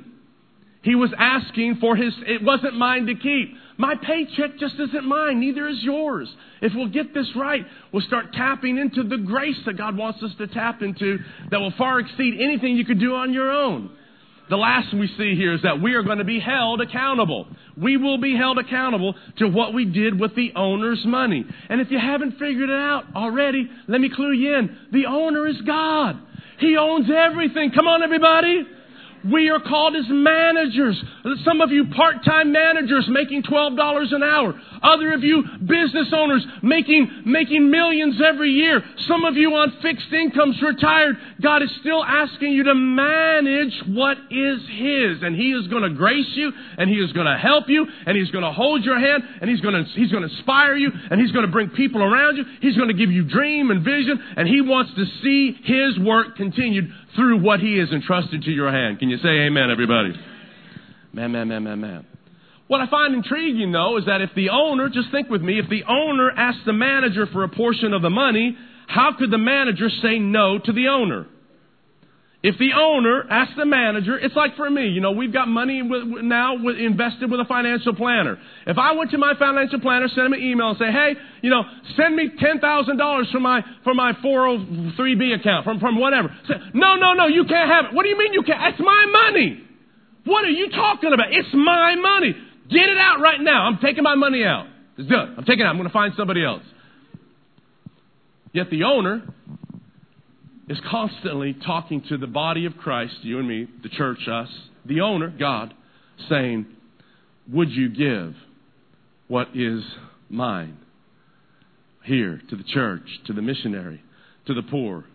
[0.84, 3.56] He was asking for his, it wasn't mine to keep.
[3.78, 6.30] My paycheck just isn't mine, neither is yours.
[6.62, 10.32] If we'll get this right, we'll start tapping into the grace that God wants us
[10.38, 13.90] to tap into that will far exceed anything you could do on your own.
[14.50, 17.48] The last we see here is that we are going to be held accountable.
[17.76, 21.46] We will be held accountable to what we did with the owner's money.
[21.70, 24.78] And if you haven't figured it out already, let me clue you in.
[24.92, 26.20] The owner is God.
[26.60, 27.72] He owns everything.
[27.74, 28.64] Come on, everybody.
[29.32, 31.02] We are called as managers.
[31.46, 34.60] Some of you part-time managers making $12 an hour.
[34.82, 38.84] Other of you business owners making, making millions every year.
[39.08, 41.16] Some of you on fixed incomes retired.
[41.42, 45.24] God is still asking you to manage what is His.
[45.24, 48.18] And He is going to grace you and He is going to help you and
[48.18, 50.92] He's going to hold your hand and He's going to, He's going to inspire you
[51.10, 52.44] and He's going to bring people around you.
[52.60, 56.36] He's going to give you dream and vision and He wants to see His work
[56.36, 59.00] continued through what He has entrusted to your hand.
[59.00, 60.14] Can you say amen, everybody?
[61.14, 62.06] Man, man, man, man, man.
[62.68, 65.70] What I find intriguing, though, is that if the owner, just think with me, if
[65.70, 69.90] the owner asks the manager for a portion of the money, how could the manager
[70.02, 71.28] say no to the owner?
[72.44, 75.82] If the owner asks the manager, it's like for me, you know, we've got money
[75.82, 78.38] now invested with a financial planner.
[78.68, 81.50] If I went to my financial planner, send him an email and say, hey, you
[81.50, 81.64] know,
[81.96, 86.36] send me $10,000 for my, for my 403B account, from, from whatever.
[86.50, 87.94] Say, no, no, no, you can't have it.
[87.96, 88.74] What do you mean you can't?
[88.74, 89.64] It's my money.
[90.26, 91.32] What are you talking about?
[91.32, 92.36] It's my money.
[92.70, 93.68] Get it out right now.
[93.68, 94.68] I'm taking my money out.
[94.98, 95.36] It's done.
[95.38, 95.70] I'm taking it out.
[95.70, 96.64] I'm going to find somebody else.
[98.52, 99.24] Yet the owner
[100.70, 104.50] is constantly talking to the body of Christ, you and me, the church, us,
[104.86, 105.74] the owner, God,
[106.30, 106.66] saying,
[107.52, 108.36] Would you give
[109.28, 109.84] what is
[110.30, 110.78] mine?
[112.04, 114.02] Here, to the church, to the missionary,
[114.48, 115.06] to the poor.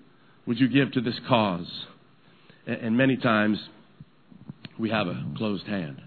[0.47, 1.71] Would you give to this cause?
[2.67, 3.59] And many times
[4.79, 6.01] we have a closed hand.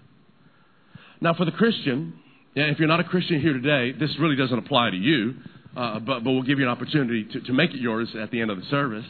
[1.20, 2.14] Now, for the Christian,
[2.54, 5.34] if you're not a Christian here today, this really doesn't apply to you.
[5.76, 8.40] uh, but, but we'll give you an opportunity to, to make it yours at the
[8.40, 9.06] end of the service.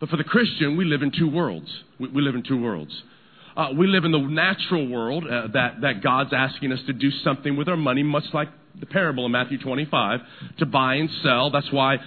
[0.00, 1.68] But for the Christian, we live in two worlds.
[1.98, 2.92] We, we live in two worlds.
[3.56, 7.10] Uh, we live in the natural world uh, that, that God's asking us to do
[7.22, 8.48] something with our money, much like
[8.80, 10.20] the parable in Matthew 25,
[10.58, 11.52] to buy and sell.
[11.52, 12.00] That's why it,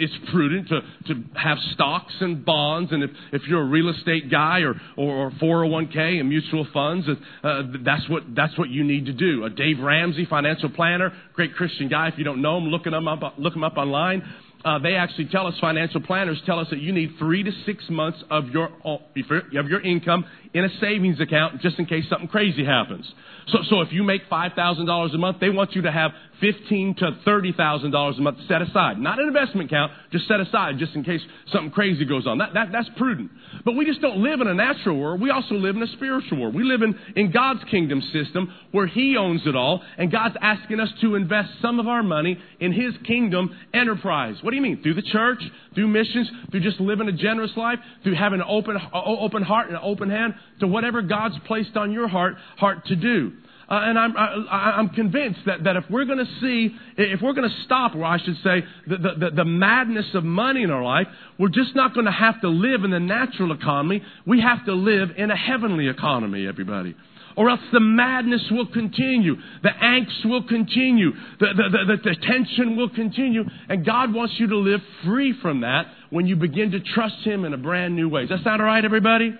[0.00, 2.90] it's prudent to, to have stocks and bonds.
[2.90, 7.06] And if, if you're a real estate guy or, or, or 401k and mutual funds,
[7.08, 9.44] uh, that's, what, that's what you need to do.
[9.44, 12.08] A Dave Ramsey, financial planner, great Christian guy.
[12.08, 14.24] If you don't know him, look him up, look him up online
[14.64, 17.84] uh, they actually tell us, financial planners tell us that you need three to six
[17.88, 22.64] months of your, of your income in a savings account just in case something crazy
[22.64, 23.10] happens.
[23.48, 27.12] So, so if you make $5,000 a month, they want you to have fifteen to
[27.26, 28.98] $30,000 a month set aside.
[28.98, 31.20] Not an investment account, just set aside just in case
[31.52, 32.38] something crazy goes on.
[32.38, 33.30] That, that, that's prudent.
[33.64, 35.20] But we just don't live in a natural world.
[35.20, 36.54] We also live in a spiritual world.
[36.54, 40.80] We live in, in God's kingdom system where He owns it all, and God's asking
[40.80, 44.36] us to invest some of our money in His kingdom enterprise.
[44.42, 44.82] What do you mean?
[44.82, 45.42] Through the church,
[45.74, 49.76] through missions, through just living a generous life, through having an open, open heart and
[49.76, 53.32] an open hand to whatever God's placed on your heart, heart to do.
[53.70, 57.34] Uh, and I'm, I, am convinced that, that if we're going to see, if we're
[57.34, 60.82] going to stop, or I should say, the, the, the madness of money in our
[60.82, 61.06] life,
[61.38, 64.02] we're just not going to have to live in the natural economy.
[64.26, 66.96] We have to live in a heavenly economy, everybody
[67.36, 69.36] or else the madness will continue.
[69.62, 71.12] The angst will continue.
[71.38, 73.44] The, the, the, the, tension will continue.
[73.68, 77.44] And God wants you to live free from that when you begin to trust Him
[77.44, 78.26] in a brand new way.
[78.26, 79.32] Does that sound all right, everybody?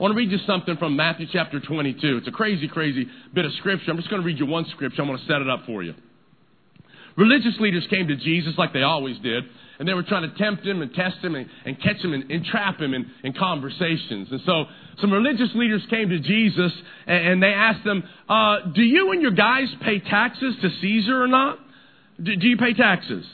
[0.00, 2.16] I want to read you something from Matthew chapter 22.
[2.16, 3.90] It's a crazy, crazy bit of scripture.
[3.90, 5.02] I'm just going to read you one scripture.
[5.02, 5.92] I'm going to set it up for you.
[7.18, 9.44] Religious leaders came to Jesus like they always did,
[9.78, 12.30] and they were trying to tempt him and test him and, and catch him and,
[12.30, 14.28] and trap him in, in, conversations.
[14.30, 14.64] And so
[15.02, 16.72] some religious leaders came to Jesus
[17.06, 21.22] and, and they asked him, uh, Do you and your guys pay taxes to Caesar
[21.22, 21.58] or not?
[22.22, 23.26] Do, do you pay taxes?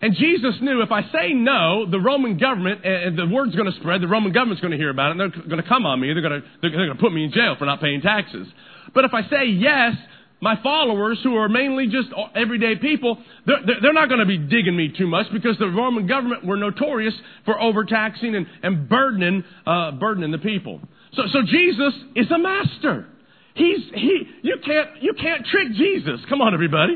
[0.00, 3.78] And Jesus knew if I say no, the Roman government, and the word's going to
[3.78, 6.00] spread, the Roman government's going to hear about it, and they're going to come on
[6.00, 6.12] me.
[6.12, 8.46] They're going to, they're going to put me in jail for not paying taxes.
[8.94, 9.94] But if I say yes,
[10.40, 14.76] my followers, who are mainly just everyday people, they're, they're not going to be digging
[14.76, 17.14] me too much because the Roman government were notorious
[17.46, 20.80] for overtaxing and, and burdening, uh, burdening the people.
[21.14, 23.06] So, so Jesus is a master.
[23.54, 26.20] He's, he, you can't, you can't trick Jesus.
[26.28, 26.94] Come on, everybody.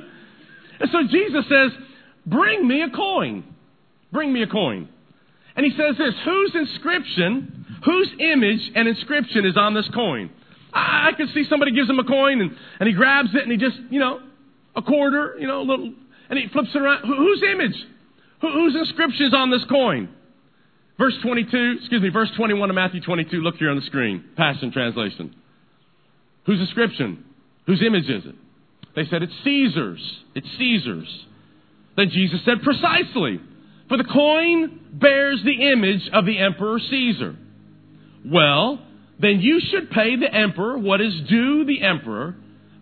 [0.81, 1.73] And so Jesus says,
[2.29, 3.45] Bring me a coin.
[4.13, 4.89] Bring me a coin.
[5.57, 10.31] And he says this whose inscription, whose image and inscription is on this coin?
[10.73, 13.51] I, I can see somebody gives him a coin and, and he grabs it and
[13.51, 14.21] he just, you know,
[14.77, 15.93] a quarter, you know, a little,
[16.31, 17.03] and he flips it around.
[17.03, 17.75] Wh- whose image?
[18.41, 20.09] Wh- whose inscription is on this coin?
[20.99, 23.39] Verse 22, excuse me, verse 21 of Matthew 22.
[23.39, 24.25] Look here on the screen.
[24.37, 25.35] Passion Translation.
[26.45, 27.25] Whose inscription?
[27.67, 28.35] Whose image is it?
[28.97, 30.23] They said it's Caesar's.
[30.35, 31.27] It's Caesar's.
[31.99, 33.41] Then Jesus said, Precisely.
[33.89, 37.37] For the coin bears the image of the Emperor Caesar.
[38.25, 38.81] Well,
[39.19, 42.37] then you should pay the emperor what is due the emperor,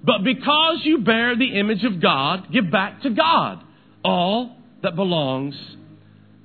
[0.04, 3.64] but because you bear the image of God, give back to God
[4.04, 5.54] all that belongs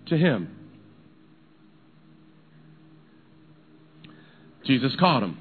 [0.08, 0.56] to him.
[4.66, 5.40] Jesus caught him,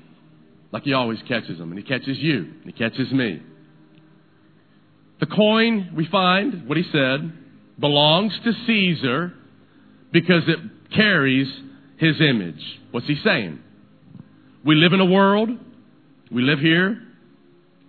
[0.73, 3.41] like he always catches them, and he catches you, and he catches me.
[5.21, 7.33] The coin, we find, what he said,
[7.79, 9.35] belongs to Caesar
[10.13, 10.59] because it
[10.95, 11.47] carries
[11.99, 12.61] his image.
[12.91, 13.61] What's he saying?
[14.65, 15.51] We live in a world,
[16.31, 17.01] we live here,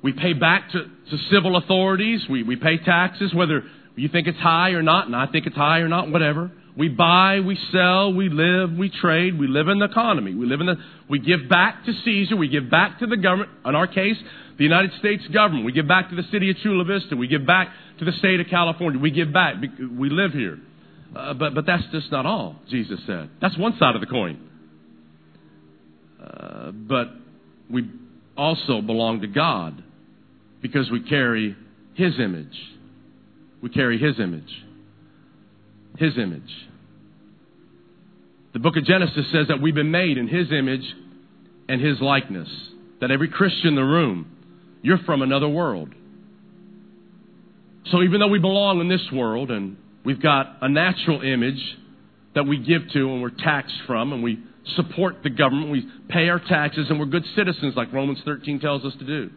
[0.04, 3.64] we pay back to, to civil authorities, we, we pay taxes, whether
[3.96, 6.52] you think it's high or not, and I think it's high or not, whatever.
[6.78, 10.34] We buy, we sell, we live, we trade, we live in the economy.
[10.34, 10.76] We live in the,
[11.10, 13.52] we give back to Caesar, we give back to the government.
[13.66, 14.16] In our case,
[14.62, 15.66] the United States government.
[15.66, 17.16] We give back to the city of Chula Vista.
[17.16, 19.00] We give back to the state of California.
[19.00, 19.56] We give back.
[19.80, 20.60] We live here.
[21.16, 23.32] Uh, but, but that's just not all, Jesus said.
[23.42, 24.40] That's one side of the coin.
[26.24, 27.08] Uh, but
[27.72, 27.90] we
[28.38, 29.84] also belong to God
[30.62, 31.56] because we carry
[31.96, 32.56] His image.
[33.64, 34.64] We carry His image.
[35.98, 36.68] His image.
[38.54, 40.86] The book of Genesis says that we've been made in His image
[41.68, 42.50] and His likeness.
[43.00, 44.38] That every Christian in the room
[44.82, 45.94] you're from another world.
[47.92, 51.62] So even though we belong in this world and we've got a natural image
[52.36, 54.40] that we give to and we're taxed from and we
[54.76, 58.86] support the government, we pay our taxes and we're good citizens like Romans 13 tells
[58.86, 59.30] us to do.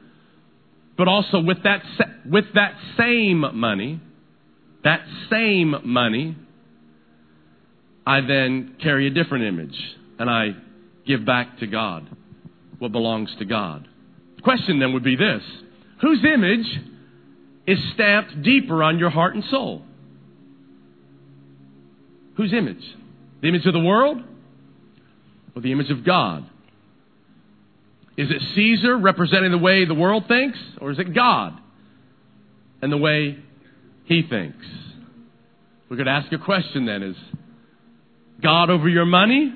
[0.97, 1.83] But also with that,
[2.31, 4.01] with that same money,
[4.85, 6.37] that same money,
[8.07, 9.77] I then carry a different image
[10.19, 10.51] and I
[11.07, 12.09] give back to God
[12.79, 13.89] what belongs to God
[14.45, 15.43] question then would be this
[16.01, 16.67] Whose image
[17.67, 19.83] is stamped deeper on your heart and soul?
[22.37, 22.83] Whose image?
[23.41, 24.19] The image of the world
[25.55, 26.49] or the image of God?
[28.17, 31.59] Is it Caesar representing the way the world thinks or is it God
[32.81, 33.39] and the way
[34.05, 34.65] he thinks?
[35.89, 37.17] We could ask a question then is
[38.43, 39.53] God over your money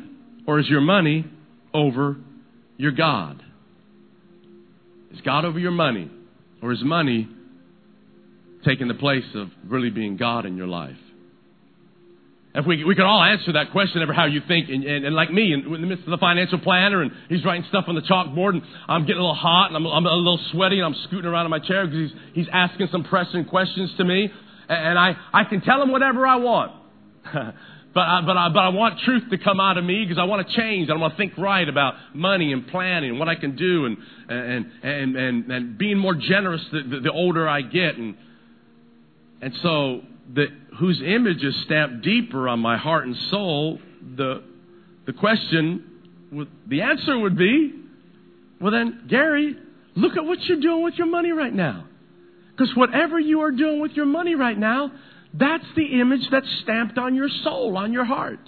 [0.47, 1.27] or is your money
[1.73, 2.17] over
[2.77, 3.43] your God?
[5.13, 6.11] Is God over your money
[6.63, 7.29] or is money
[8.65, 10.97] taking the place of really being God in your life?
[12.55, 15.15] If we, we could all answer that question ever how you think, and, and, and
[15.15, 17.95] like me, in, in, the midst of the financial planner, and he's writing stuff on
[17.95, 20.87] the chalkboard, and I'm getting a little hot, and I'm, I'm a little sweaty, and
[20.87, 24.31] I'm scooting around in my chair because he's, he's asking some pressing questions to me,
[24.69, 26.73] and I, I can tell him whatever I want.
[27.95, 30.25] but, I, but, I, but I want truth to come out of me because I
[30.25, 30.91] want to change.
[30.91, 33.97] I want to think right about money and planning and what I can do and,
[34.29, 37.97] and, and, and, and being more generous the, the, the older I get.
[37.97, 38.17] And,
[39.41, 40.47] and so the,
[40.79, 43.81] whose image is stamped deeper on my heart and soul,
[44.17, 44.43] the,
[45.07, 47.75] the question, the answer would be,
[48.61, 49.57] well then, Gary,
[49.97, 51.87] look at what you're doing with your money right now.
[52.51, 54.91] Because whatever you are doing with your money right now,
[55.35, 58.41] that's the image that's stamped on your soul, on your heart.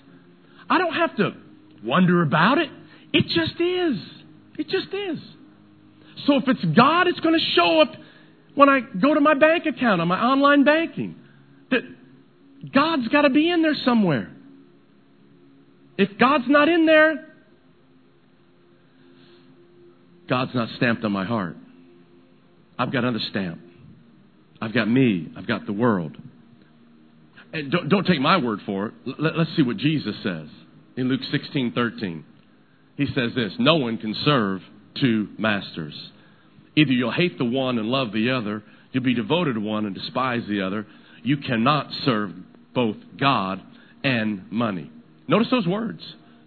[0.68, 1.32] I don't have to
[1.84, 2.70] wonder about it.
[3.12, 3.98] It just is.
[4.58, 5.18] It just is.
[6.26, 7.92] So if it's God, it's going to show up
[8.54, 11.16] when I go to my bank account on my online banking.
[11.70, 11.80] That
[12.72, 14.30] God's got to be in there somewhere.
[15.96, 17.26] If God's not in there,
[20.28, 21.56] God's not stamped on my heart.
[22.78, 23.60] I've got another stamp.
[24.62, 25.28] I've got me.
[25.36, 26.16] I've got the world.
[27.52, 28.94] And don't, don't take my word for it.
[29.18, 30.48] Let, let's see what Jesus says
[30.96, 32.24] in Luke 16 13.
[32.96, 34.60] He says this No one can serve
[35.00, 35.94] two masters.
[36.76, 39.94] Either you'll hate the one and love the other, you'll be devoted to one and
[39.94, 40.86] despise the other.
[41.22, 42.30] You cannot serve
[42.74, 43.60] both God
[44.04, 44.90] and money.
[45.26, 46.00] Notice those words.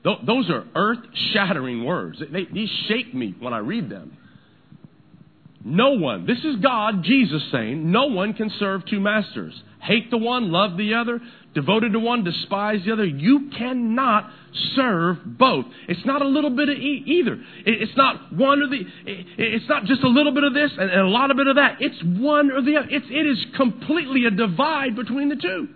[0.04, 1.00] Those are earth
[1.34, 2.22] shattering words.
[2.32, 4.18] They, these shake me when I read them.
[5.64, 9.54] No one, this is God, Jesus saying, no one can serve two masters.
[9.84, 11.20] Hate the one, love the other,
[11.54, 13.04] devoted to one, despise the other.
[13.04, 14.30] You cannot
[14.76, 15.66] serve both.
[15.90, 17.38] It's not a little bit of e- either.
[17.66, 21.08] It's not one or the, it's not just a little bit of this and a
[21.08, 21.78] lot of bit of that.
[21.82, 22.88] It's one or the other.
[22.90, 25.68] It's, it is completely a divide between the two.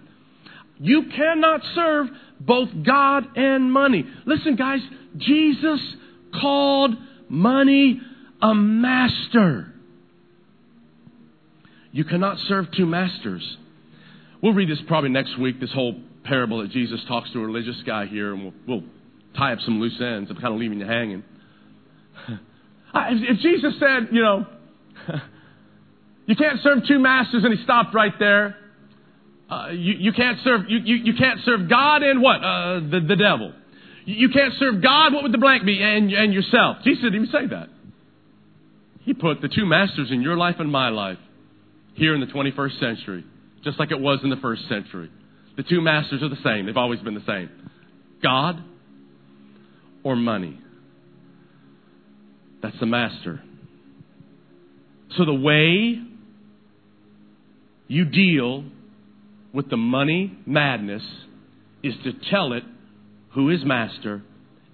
[0.80, 2.08] You cannot serve
[2.40, 4.06] both God and money.
[4.26, 4.80] Listen, guys,
[5.18, 5.82] Jesus
[6.40, 6.92] called
[7.28, 8.00] money
[8.42, 9.74] a master.
[11.92, 13.58] You cannot serve two masters.
[14.42, 17.82] We'll read this probably next week, this whole parable that Jesus talks to a religious
[17.86, 18.84] guy here, and we'll, we'll
[19.36, 20.30] tie up some loose ends.
[20.30, 21.24] I'm kind of leaving you hanging.
[22.96, 24.46] if Jesus said, you know,
[26.26, 28.58] you can't serve two masters, and he stopped right there,
[29.50, 33.00] uh, you, you, can't serve you, you, you, can't serve God and what uh, the,
[33.08, 33.54] the devil.
[34.04, 35.14] You can't serve God.
[35.14, 35.82] What would the blank be?
[35.82, 36.78] And, and yourself.
[36.84, 37.70] Jesus didn't even say that.
[39.02, 41.18] He put the two masters in your life and my life
[41.94, 43.26] here in the 21st century,
[43.64, 45.10] just like it was in the first century.
[45.56, 46.66] The two masters are the same.
[46.66, 47.50] They've always been the same.
[48.22, 48.64] God
[50.04, 50.60] or money.
[52.62, 53.42] That's the master.
[55.18, 56.00] So the way
[57.88, 58.66] you deal
[59.54, 61.04] with the money madness
[61.84, 62.64] is to tell it
[63.34, 64.22] who is master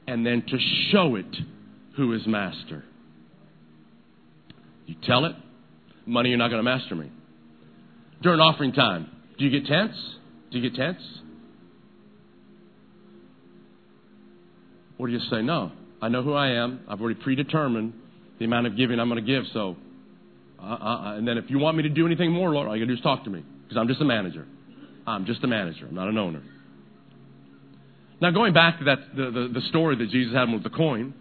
[0.07, 0.57] and then to
[0.91, 1.35] show it
[1.95, 2.83] who is master.
[4.85, 5.35] You tell it,
[6.05, 7.11] money, you're not going to master me.
[8.23, 9.95] During offering time, do you get tense?
[10.49, 11.01] Do you get tense?
[14.97, 16.81] Or do you say, no, I know who I am.
[16.87, 17.93] I've already predetermined
[18.39, 19.43] the amount of giving I'm going to give.
[19.53, 19.75] So,
[20.57, 22.85] uh, uh, and then if you want me to do anything more, Lord, all you
[22.85, 24.47] got to do is talk to me because I'm just a manager.
[25.05, 25.87] I'm just a manager.
[25.87, 26.41] I'm not an owner.
[28.21, 31.13] Now, going back to that, the, the, the story that Jesus had with the coin,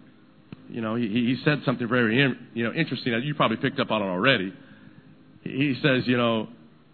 [0.69, 2.17] you know, he, he said something very
[2.53, 4.53] you know, interesting that you probably picked up on it already.
[5.41, 6.47] He says, you know,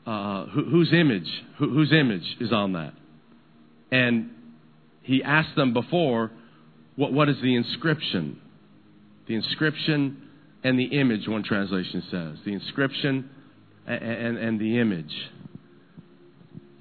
[0.06, 1.28] uh, who, whose image,
[1.58, 2.94] who, whose image is on that?
[3.92, 4.32] And
[5.02, 6.32] he asked them before,
[6.96, 8.40] what, what is the inscription?
[9.28, 10.30] The inscription
[10.64, 12.38] and the image, one translation says.
[12.46, 13.30] The inscription
[13.88, 15.14] and, and, and the image.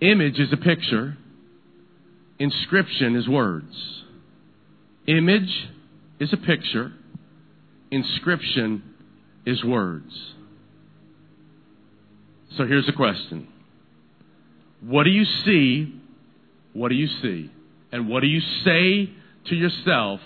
[0.00, 1.16] Image is a picture,
[2.38, 4.04] inscription is words.
[5.06, 5.68] Image
[6.20, 6.92] is a picture,
[7.90, 8.82] inscription
[9.46, 10.34] is words.
[12.56, 13.48] So here's a question
[14.80, 15.94] What do you see?
[16.72, 17.50] What do you see?
[17.90, 19.10] And what do you say
[19.48, 20.20] to yourself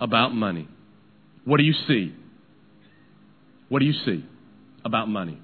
[0.00, 0.68] about money?
[1.44, 2.14] What do you see?
[3.68, 4.24] What do you see
[4.84, 5.40] about money?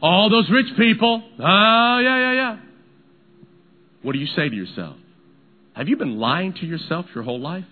[0.00, 1.22] All those rich people.
[1.38, 2.56] Oh, yeah, yeah, yeah.
[4.02, 4.96] What do you say to yourself?
[5.74, 7.64] Have you been lying to yourself your whole life?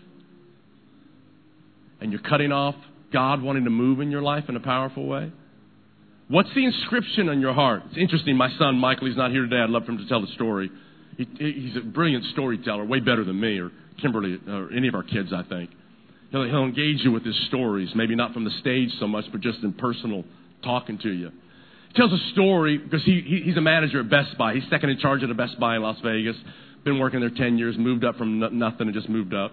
[2.01, 2.76] And you're cutting off
[3.12, 5.32] God wanting to move in your life in a powerful way?
[6.31, 7.83] What's the inscription on your heart?
[7.87, 8.37] It's interesting.
[8.37, 9.57] My son, Michael, he's not here today.
[9.57, 10.70] I'd love for him to tell the story.
[11.18, 15.03] He, he's a brilliant storyteller, way better than me or Kimberly or any of our
[15.03, 15.70] kids, I think.
[16.31, 19.41] He'll, he'll engage you with his stories, maybe not from the stage so much, but
[19.41, 20.22] just in personal
[20.62, 21.33] talking to you.
[21.89, 24.55] He tells a story because he, he, he's a manager at Best Buy.
[24.55, 26.37] He's second in charge at a Best Buy in Las Vegas.
[26.85, 29.51] Been working there 10 years, moved up from nothing and just moved up.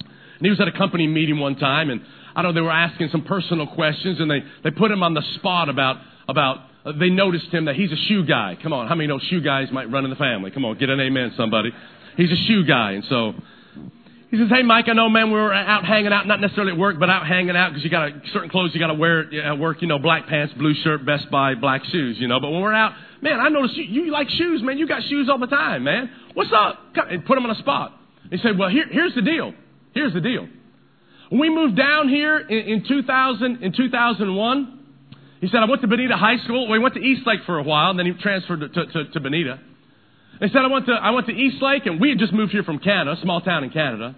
[0.00, 2.00] And he was at a company meeting one time, and
[2.34, 5.22] I know, they were asking some personal questions, and they, they put him on the
[5.36, 5.96] spot about,
[6.28, 8.56] about uh, they noticed him that he's a shoe guy.
[8.62, 10.50] Come on, how many know shoe guys might run in the family?
[10.50, 11.70] Come on, get an amen, somebody.
[12.16, 13.34] He's a shoe guy, and so
[14.30, 16.78] he says, "Hey, Mike, I know, man, we were out hanging out, not necessarily at
[16.78, 19.58] work, but out hanging out because you got certain clothes you got to wear at
[19.58, 19.82] work.
[19.82, 22.16] You know, black pants, blue shirt, Best Buy, black shoes.
[22.18, 24.78] You know, but when we're out, man, I noticed you, you like shoes, man.
[24.78, 26.10] You got shoes all the time, man.
[26.34, 27.92] What's up?" And put him on a spot.
[28.30, 29.52] He said, "Well, here, here's the deal.
[29.94, 30.48] Here's the deal.
[31.30, 34.76] When we moved down here in, in 2000, in 2001."
[35.40, 36.68] He said, I went to Bonita High School.
[36.68, 39.20] Well, he went to Eastlake for a while, and then he transferred to, to, to,
[39.20, 39.58] Bonita.
[40.38, 42.62] He said, I went to, I went to Eastlake, and we had just moved here
[42.62, 44.16] from Canada, a small town in Canada.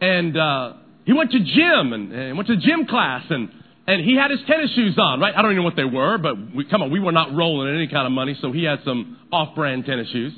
[0.00, 0.72] And uh,
[1.04, 3.48] he went to gym, and, and went to gym class, and,
[3.86, 5.34] and he had his tennis shoes on, right?
[5.34, 7.74] I don't even know what they were, but we, come on, we were not rolling
[7.74, 10.34] any kind of money, so he had some off-brand tennis shoes.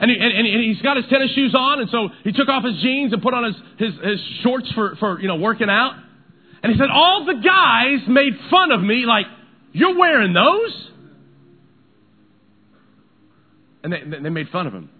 [0.00, 2.80] And, he, and, he's got his tennis shoes on, and so he took off his
[2.82, 5.94] jeans and put on his, his, his shorts for, for, you know, working out.
[6.62, 9.26] And he said, all the guys made fun of me, like,
[9.72, 10.90] you're wearing those?
[13.84, 14.90] And they, they made fun of him.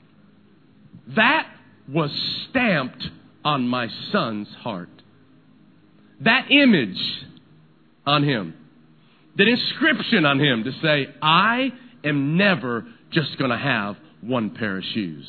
[1.16, 1.48] That
[1.88, 2.10] was
[2.50, 3.02] stamped
[3.44, 4.90] on my son's heart.
[6.20, 7.00] That image
[8.06, 8.54] on him.
[9.36, 11.70] That inscription on him to say, I
[12.04, 13.96] am never just going to have
[14.26, 15.26] one pair of shoes.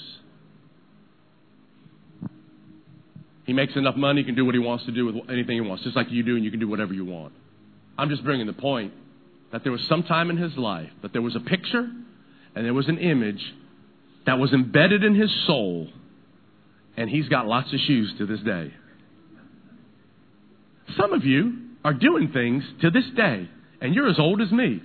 [3.46, 5.62] He makes enough money, he can do what he wants to do with anything he
[5.62, 7.34] wants, just like you do, and you can do whatever you want.
[7.98, 8.93] I'm just bringing the point
[9.52, 11.88] that there was some time in his life that there was a picture
[12.56, 13.41] and there was an image
[14.26, 15.88] that was embedded in his soul,
[16.98, 18.74] and he's got lots of shoes to this day.
[20.98, 23.48] Some of you are doing things to this day,
[23.82, 24.82] and you're as old as me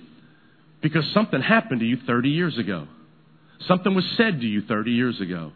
[0.81, 2.87] because something happened to you 30 years ago.
[3.67, 5.51] Something was said to you 30 years ago.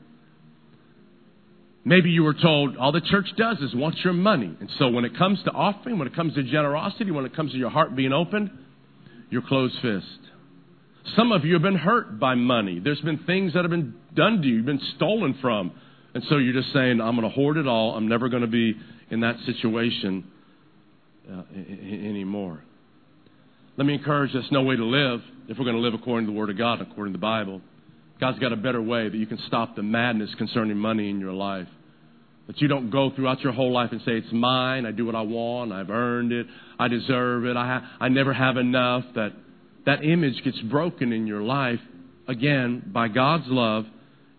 [1.84, 4.56] Maybe you were told all the church does is wants your money.
[4.60, 7.51] And so when it comes to offering, when it comes to generosity, when it comes
[7.51, 8.49] to your heart being opened,
[9.30, 10.06] you're closed fist.
[11.16, 12.80] Some of you have been hurt by money.
[12.84, 15.72] There's been things that have been done to you, you've been stolen from.
[16.16, 17.95] And so you're just saying, I'm going to hoard it all.
[17.95, 18.74] I'm never going to be
[19.12, 20.24] in that situation
[21.32, 22.64] uh, anymore.
[23.78, 26.32] Let me encourage us no way to live if we're going to live according to
[26.32, 27.62] the Word of God, according to the Bible.
[28.20, 31.34] God's got a better way that you can stop the madness concerning money in your
[31.34, 31.68] life.
[32.47, 35.16] That you don't go throughout your whole life and say, It's mine, I do what
[35.16, 36.45] I want, I've earned it,
[36.80, 39.03] I deserve it, I, ha- I never have enough.
[39.16, 39.34] That,
[39.86, 41.80] that image gets broken in your life,
[42.28, 43.86] again, by God's love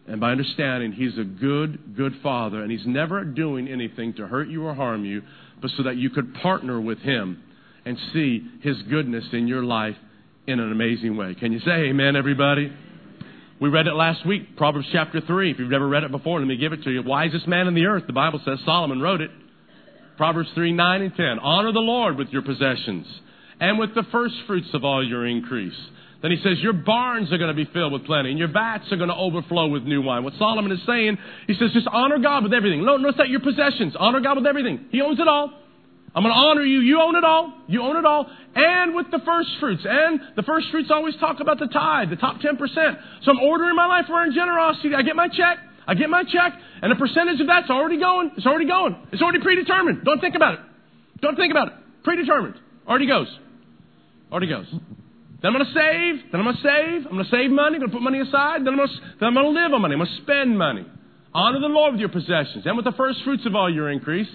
[0.07, 4.49] and by understanding He's a good, good Father, and He's never doing anything to hurt
[4.49, 5.23] you or harm you,
[5.61, 7.43] but so that you could partner with Him
[7.85, 9.97] and see His goodness in your life
[10.47, 11.35] in an amazing way.
[11.35, 12.73] Can you say amen, everybody?
[13.59, 15.51] We read it last week, Proverbs chapter 3.
[15.51, 17.03] If you've never read it before, let me give it to you.
[17.03, 19.31] Wisest man in the earth, the Bible says Solomon wrote it.
[20.19, 21.39] Proverbs 3, 9, and 10.
[21.39, 23.07] Honor the Lord with your possessions
[23.59, 25.73] and with the first fruits of all your increase.
[26.21, 28.93] Then he says, Your barns are going to be filled with plenty, and your vats
[28.93, 30.23] are going to overflow with new wine.
[30.23, 32.85] What Solomon is saying, he says, just honor God with everything.
[32.85, 33.95] Notice that your possessions.
[33.99, 34.87] Honor God with everything.
[34.91, 35.53] He owns it all.
[36.17, 36.81] I'm going to honor you.
[36.81, 37.53] You own it all.
[37.69, 38.27] You own it all.
[38.55, 39.83] And with the first fruits.
[39.85, 42.57] And the first fruits always talk about the tithe, the top 10%.
[43.23, 44.95] So I'm ordering my life around generosity.
[44.97, 45.59] I get my check.
[45.87, 46.55] I get my check.
[46.81, 48.33] And a percentage of that's already going.
[48.39, 48.97] It's already going.
[49.13, 50.07] It's already predetermined.
[50.07, 50.61] Don't think about it.
[51.21, 51.75] Don't think about it.
[52.03, 52.55] Predetermined.
[52.89, 53.29] Already goes.
[54.33, 54.67] Already goes.
[54.71, 56.33] Then I'm going to save.
[56.33, 57.07] Then I'm going to save.
[57.07, 57.77] I'm going to save money.
[57.77, 58.65] I'm going to put money aside.
[58.65, 59.93] Then I'm going to, then I'm going to live on money.
[59.93, 60.87] I'm going to spend money.
[61.35, 64.29] Honor the Lord with your possessions and with the first fruits of all your increase.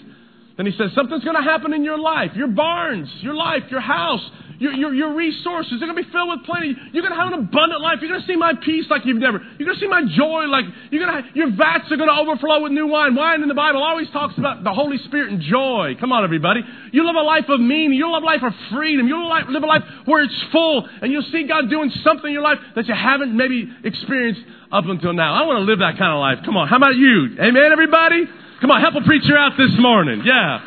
[0.58, 3.80] Then he says, something's going to happen in your life, your barns, your life, your
[3.80, 4.22] house,
[4.60, 5.80] your, your, your resources.
[5.80, 6.78] They're going to be filled with plenty.
[6.94, 7.98] You're going to have an abundant life.
[8.00, 9.42] You're going to see my peace like you've never.
[9.58, 11.22] You're going to see my joy like you're going to.
[11.24, 13.16] Have, your vats are going to overflow with new wine.
[13.16, 15.98] Wine in the Bible always talks about the Holy Spirit and joy.
[16.00, 16.62] Come on, everybody.
[16.92, 17.98] You live a life of meaning.
[17.98, 19.08] You live a life of freedom.
[19.08, 19.18] You
[19.50, 22.60] live a life where it's full, and you'll see God doing something in your life
[22.76, 24.42] that you haven't maybe experienced
[24.72, 25.42] up until now.
[25.42, 26.46] I want to live that kind of life.
[26.46, 26.68] Come on.
[26.68, 27.36] How about you?
[27.42, 28.30] Amen, everybody.
[28.62, 30.22] Come on, help a preacher out this morning.
[30.24, 30.60] Yeah.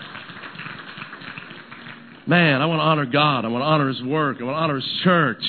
[2.26, 3.44] Man, I want to honor God.
[3.44, 4.38] I want to honor His work.
[4.40, 5.42] I want to honor His church.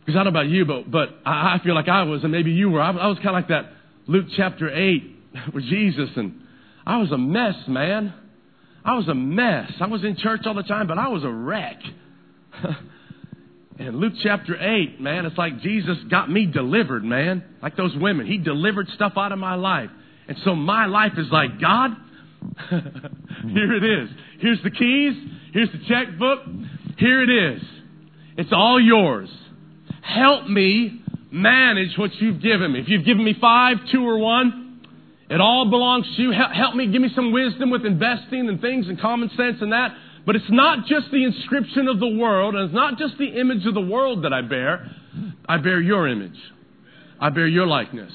[0.00, 2.30] Because I don't know about you, but, but I, I feel like I was, and
[2.30, 2.82] maybe you were.
[2.82, 3.72] I, I was kind of like that
[4.06, 5.16] Luke chapter 8
[5.54, 6.42] with Jesus, and
[6.84, 8.12] I was a mess, man.
[8.84, 9.72] I was a mess.
[9.80, 11.80] I was in church all the time, but I was a wreck.
[13.78, 17.42] And Luke chapter 8, man, it's like Jesus got me delivered, man.
[17.62, 18.26] Like those women.
[18.26, 19.88] He delivered stuff out of my life.
[20.30, 21.90] And so my life is like, God,
[22.70, 24.08] here it is.
[24.38, 25.14] Here's the keys.
[25.52, 26.38] Here's the checkbook.
[26.98, 27.62] Here it is.
[28.36, 29.28] It's all yours.
[30.02, 31.02] Help me
[31.32, 32.78] manage what you've given me.
[32.78, 34.86] If you've given me five, two, or one,
[35.28, 36.30] it all belongs to you.
[36.30, 39.96] Help me, give me some wisdom with investing and things and common sense and that.
[40.26, 43.66] But it's not just the inscription of the world, and it's not just the image
[43.66, 44.92] of the world that I bear.
[45.48, 46.38] I bear your image.
[47.18, 48.12] I bear your likeness.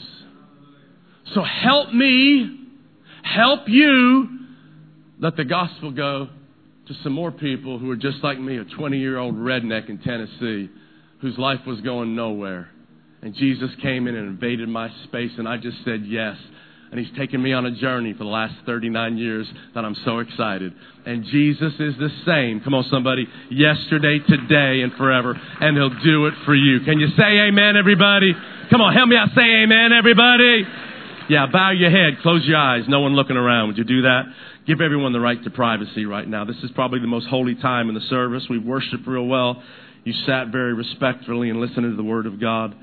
[1.33, 2.59] So help me,
[3.23, 4.29] help you,
[5.19, 6.29] let the gospel go
[6.87, 9.97] to some more people who are just like me, a 20 year old redneck in
[9.99, 10.69] Tennessee
[11.21, 12.69] whose life was going nowhere.
[13.21, 16.37] And Jesus came in and invaded my space, and I just said yes.
[16.91, 20.19] And he's taken me on a journey for the last 39 years that I'm so
[20.19, 20.71] excited.
[21.05, 22.61] And Jesus is the same.
[22.61, 23.27] Come on, somebody.
[23.49, 25.33] Yesterday, today, and forever.
[25.33, 26.81] And he'll do it for you.
[26.85, 28.33] Can you say amen, everybody?
[28.69, 29.29] Come on, help me out.
[29.35, 30.63] Say amen, everybody.
[31.27, 33.69] Yeah, bow your head, close your eyes, no one looking around.
[33.69, 34.23] Would you do that?
[34.67, 36.45] Give everyone the right to privacy right now.
[36.45, 38.45] This is probably the most holy time in the service.
[38.47, 39.63] We've worshiped real well.
[40.03, 42.75] You sat very respectfully and listened to the Word of God.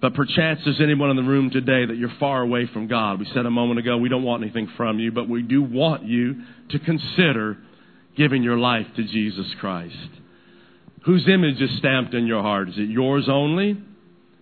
[0.00, 3.18] But perchance there's anyone in the room today that you're far away from God.
[3.18, 6.04] We said a moment ago, we don't want anything from you, but we do want
[6.04, 7.58] you to consider
[8.16, 9.96] giving your life to Jesus Christ.
[11.06, 12.68] Whose image is stamped in your heart?
[12.68, 13.82] Is it yours only?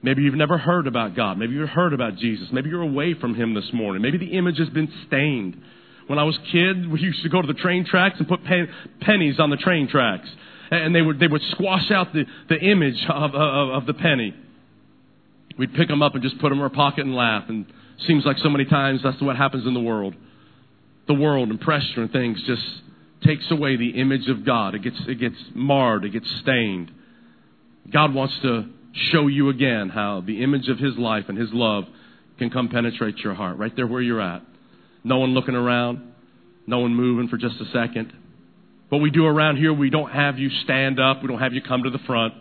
[0.03, 1.39] Maybe you've never heard about God.
[1.39, 2.49] Maybe you've heard about Jesus.
[2.53, 4.03] Maybe you're away from Him this morning.
[4.03, 5.57] Maybe the image has been stained.
[6.09, 8.45] When I was a kid, we used to go to the train tracks and put
[8.45, 8.69] pen,
[9.01, 10.29] pennies on the train tracks.
[10.71, 14.35] And they would, they would squash out the, the image of, of, of the penny.
[15.57, 17.45] We'd pick them up and just put them in our pocket and laugh.
[17.49, 17.67] And
[18.07, 20.15] seems like so many times that's what happens in the world.
[21.07, 22.63] The world and pressure and things just
[23.23, 24.75] takes away the image of God.
[24.75, 26.05] It gets, it gets marred.
[26.05, 26.91] It gets stained.
[27.93, 31.85] God wants to show you again how the image of His life and His love
[32.39, 34.43] can come penetrate your heart right there where you're at.
[35.05, 36.13] No one looking around,
[36.67, 38.13] no one moving for just a second.
[38.89, 41.63] What we do around here, we don't have you stand up, we don't have you
[41.63, 42.35] come to the front.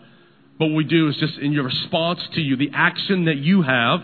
[0.58, 3.62] But what we do is just in your response to you, the action that you
[3.62, 4.00] have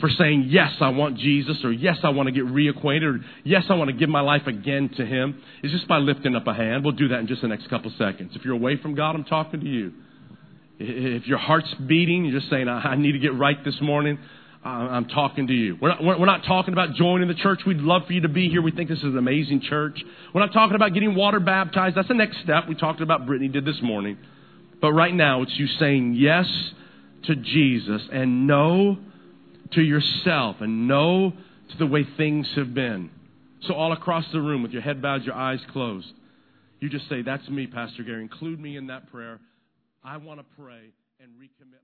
[0.00, 3.64] for saying, Yes, I want Jesus, or Yes, I want to get reacquainted, or Yes,
[3.68, 6.54] I want to give my life again to Him, is just by lifting up a
[6.54, 6.84] hand.
[6.84, 8.32] We'll do that in just the next couple seconds.
[8.34, 9.92] If you're away from God, I'm talking to you.
[10.78, 14.18] If your heart's beating, you're just saying, I need to get right this morning,
[14.64, 15.78] I'm talking to you.
[15.80, 17.60] We're not, we're not talking about joining the church.
[17.66, 18.60] We'd love for you to be here.
[18.60, 20.02] We think this is an amazing church.
[20.34, 21.96] We're not talking about getting water baptized.
[21.96, 22.68] That's the next step.
[22.68, 24.18] We talked about Brittany did this morning.
[24.80, 26.46] But right now, it's you saying yes
[27.24, 28.98] to Jesus and no
[29.72, 31.32] to yourself and no
[31.70, 33.10] to the way things have been.
[33.62, 36.06] So, all across the room, with your head bowed, your eyes closed,
[36.78, 38.22] you just say, That's me, Pastor Gary.
[38.22, 39.40] Include me in that prayer.
[40.08, 41.77] I want to pray and recommit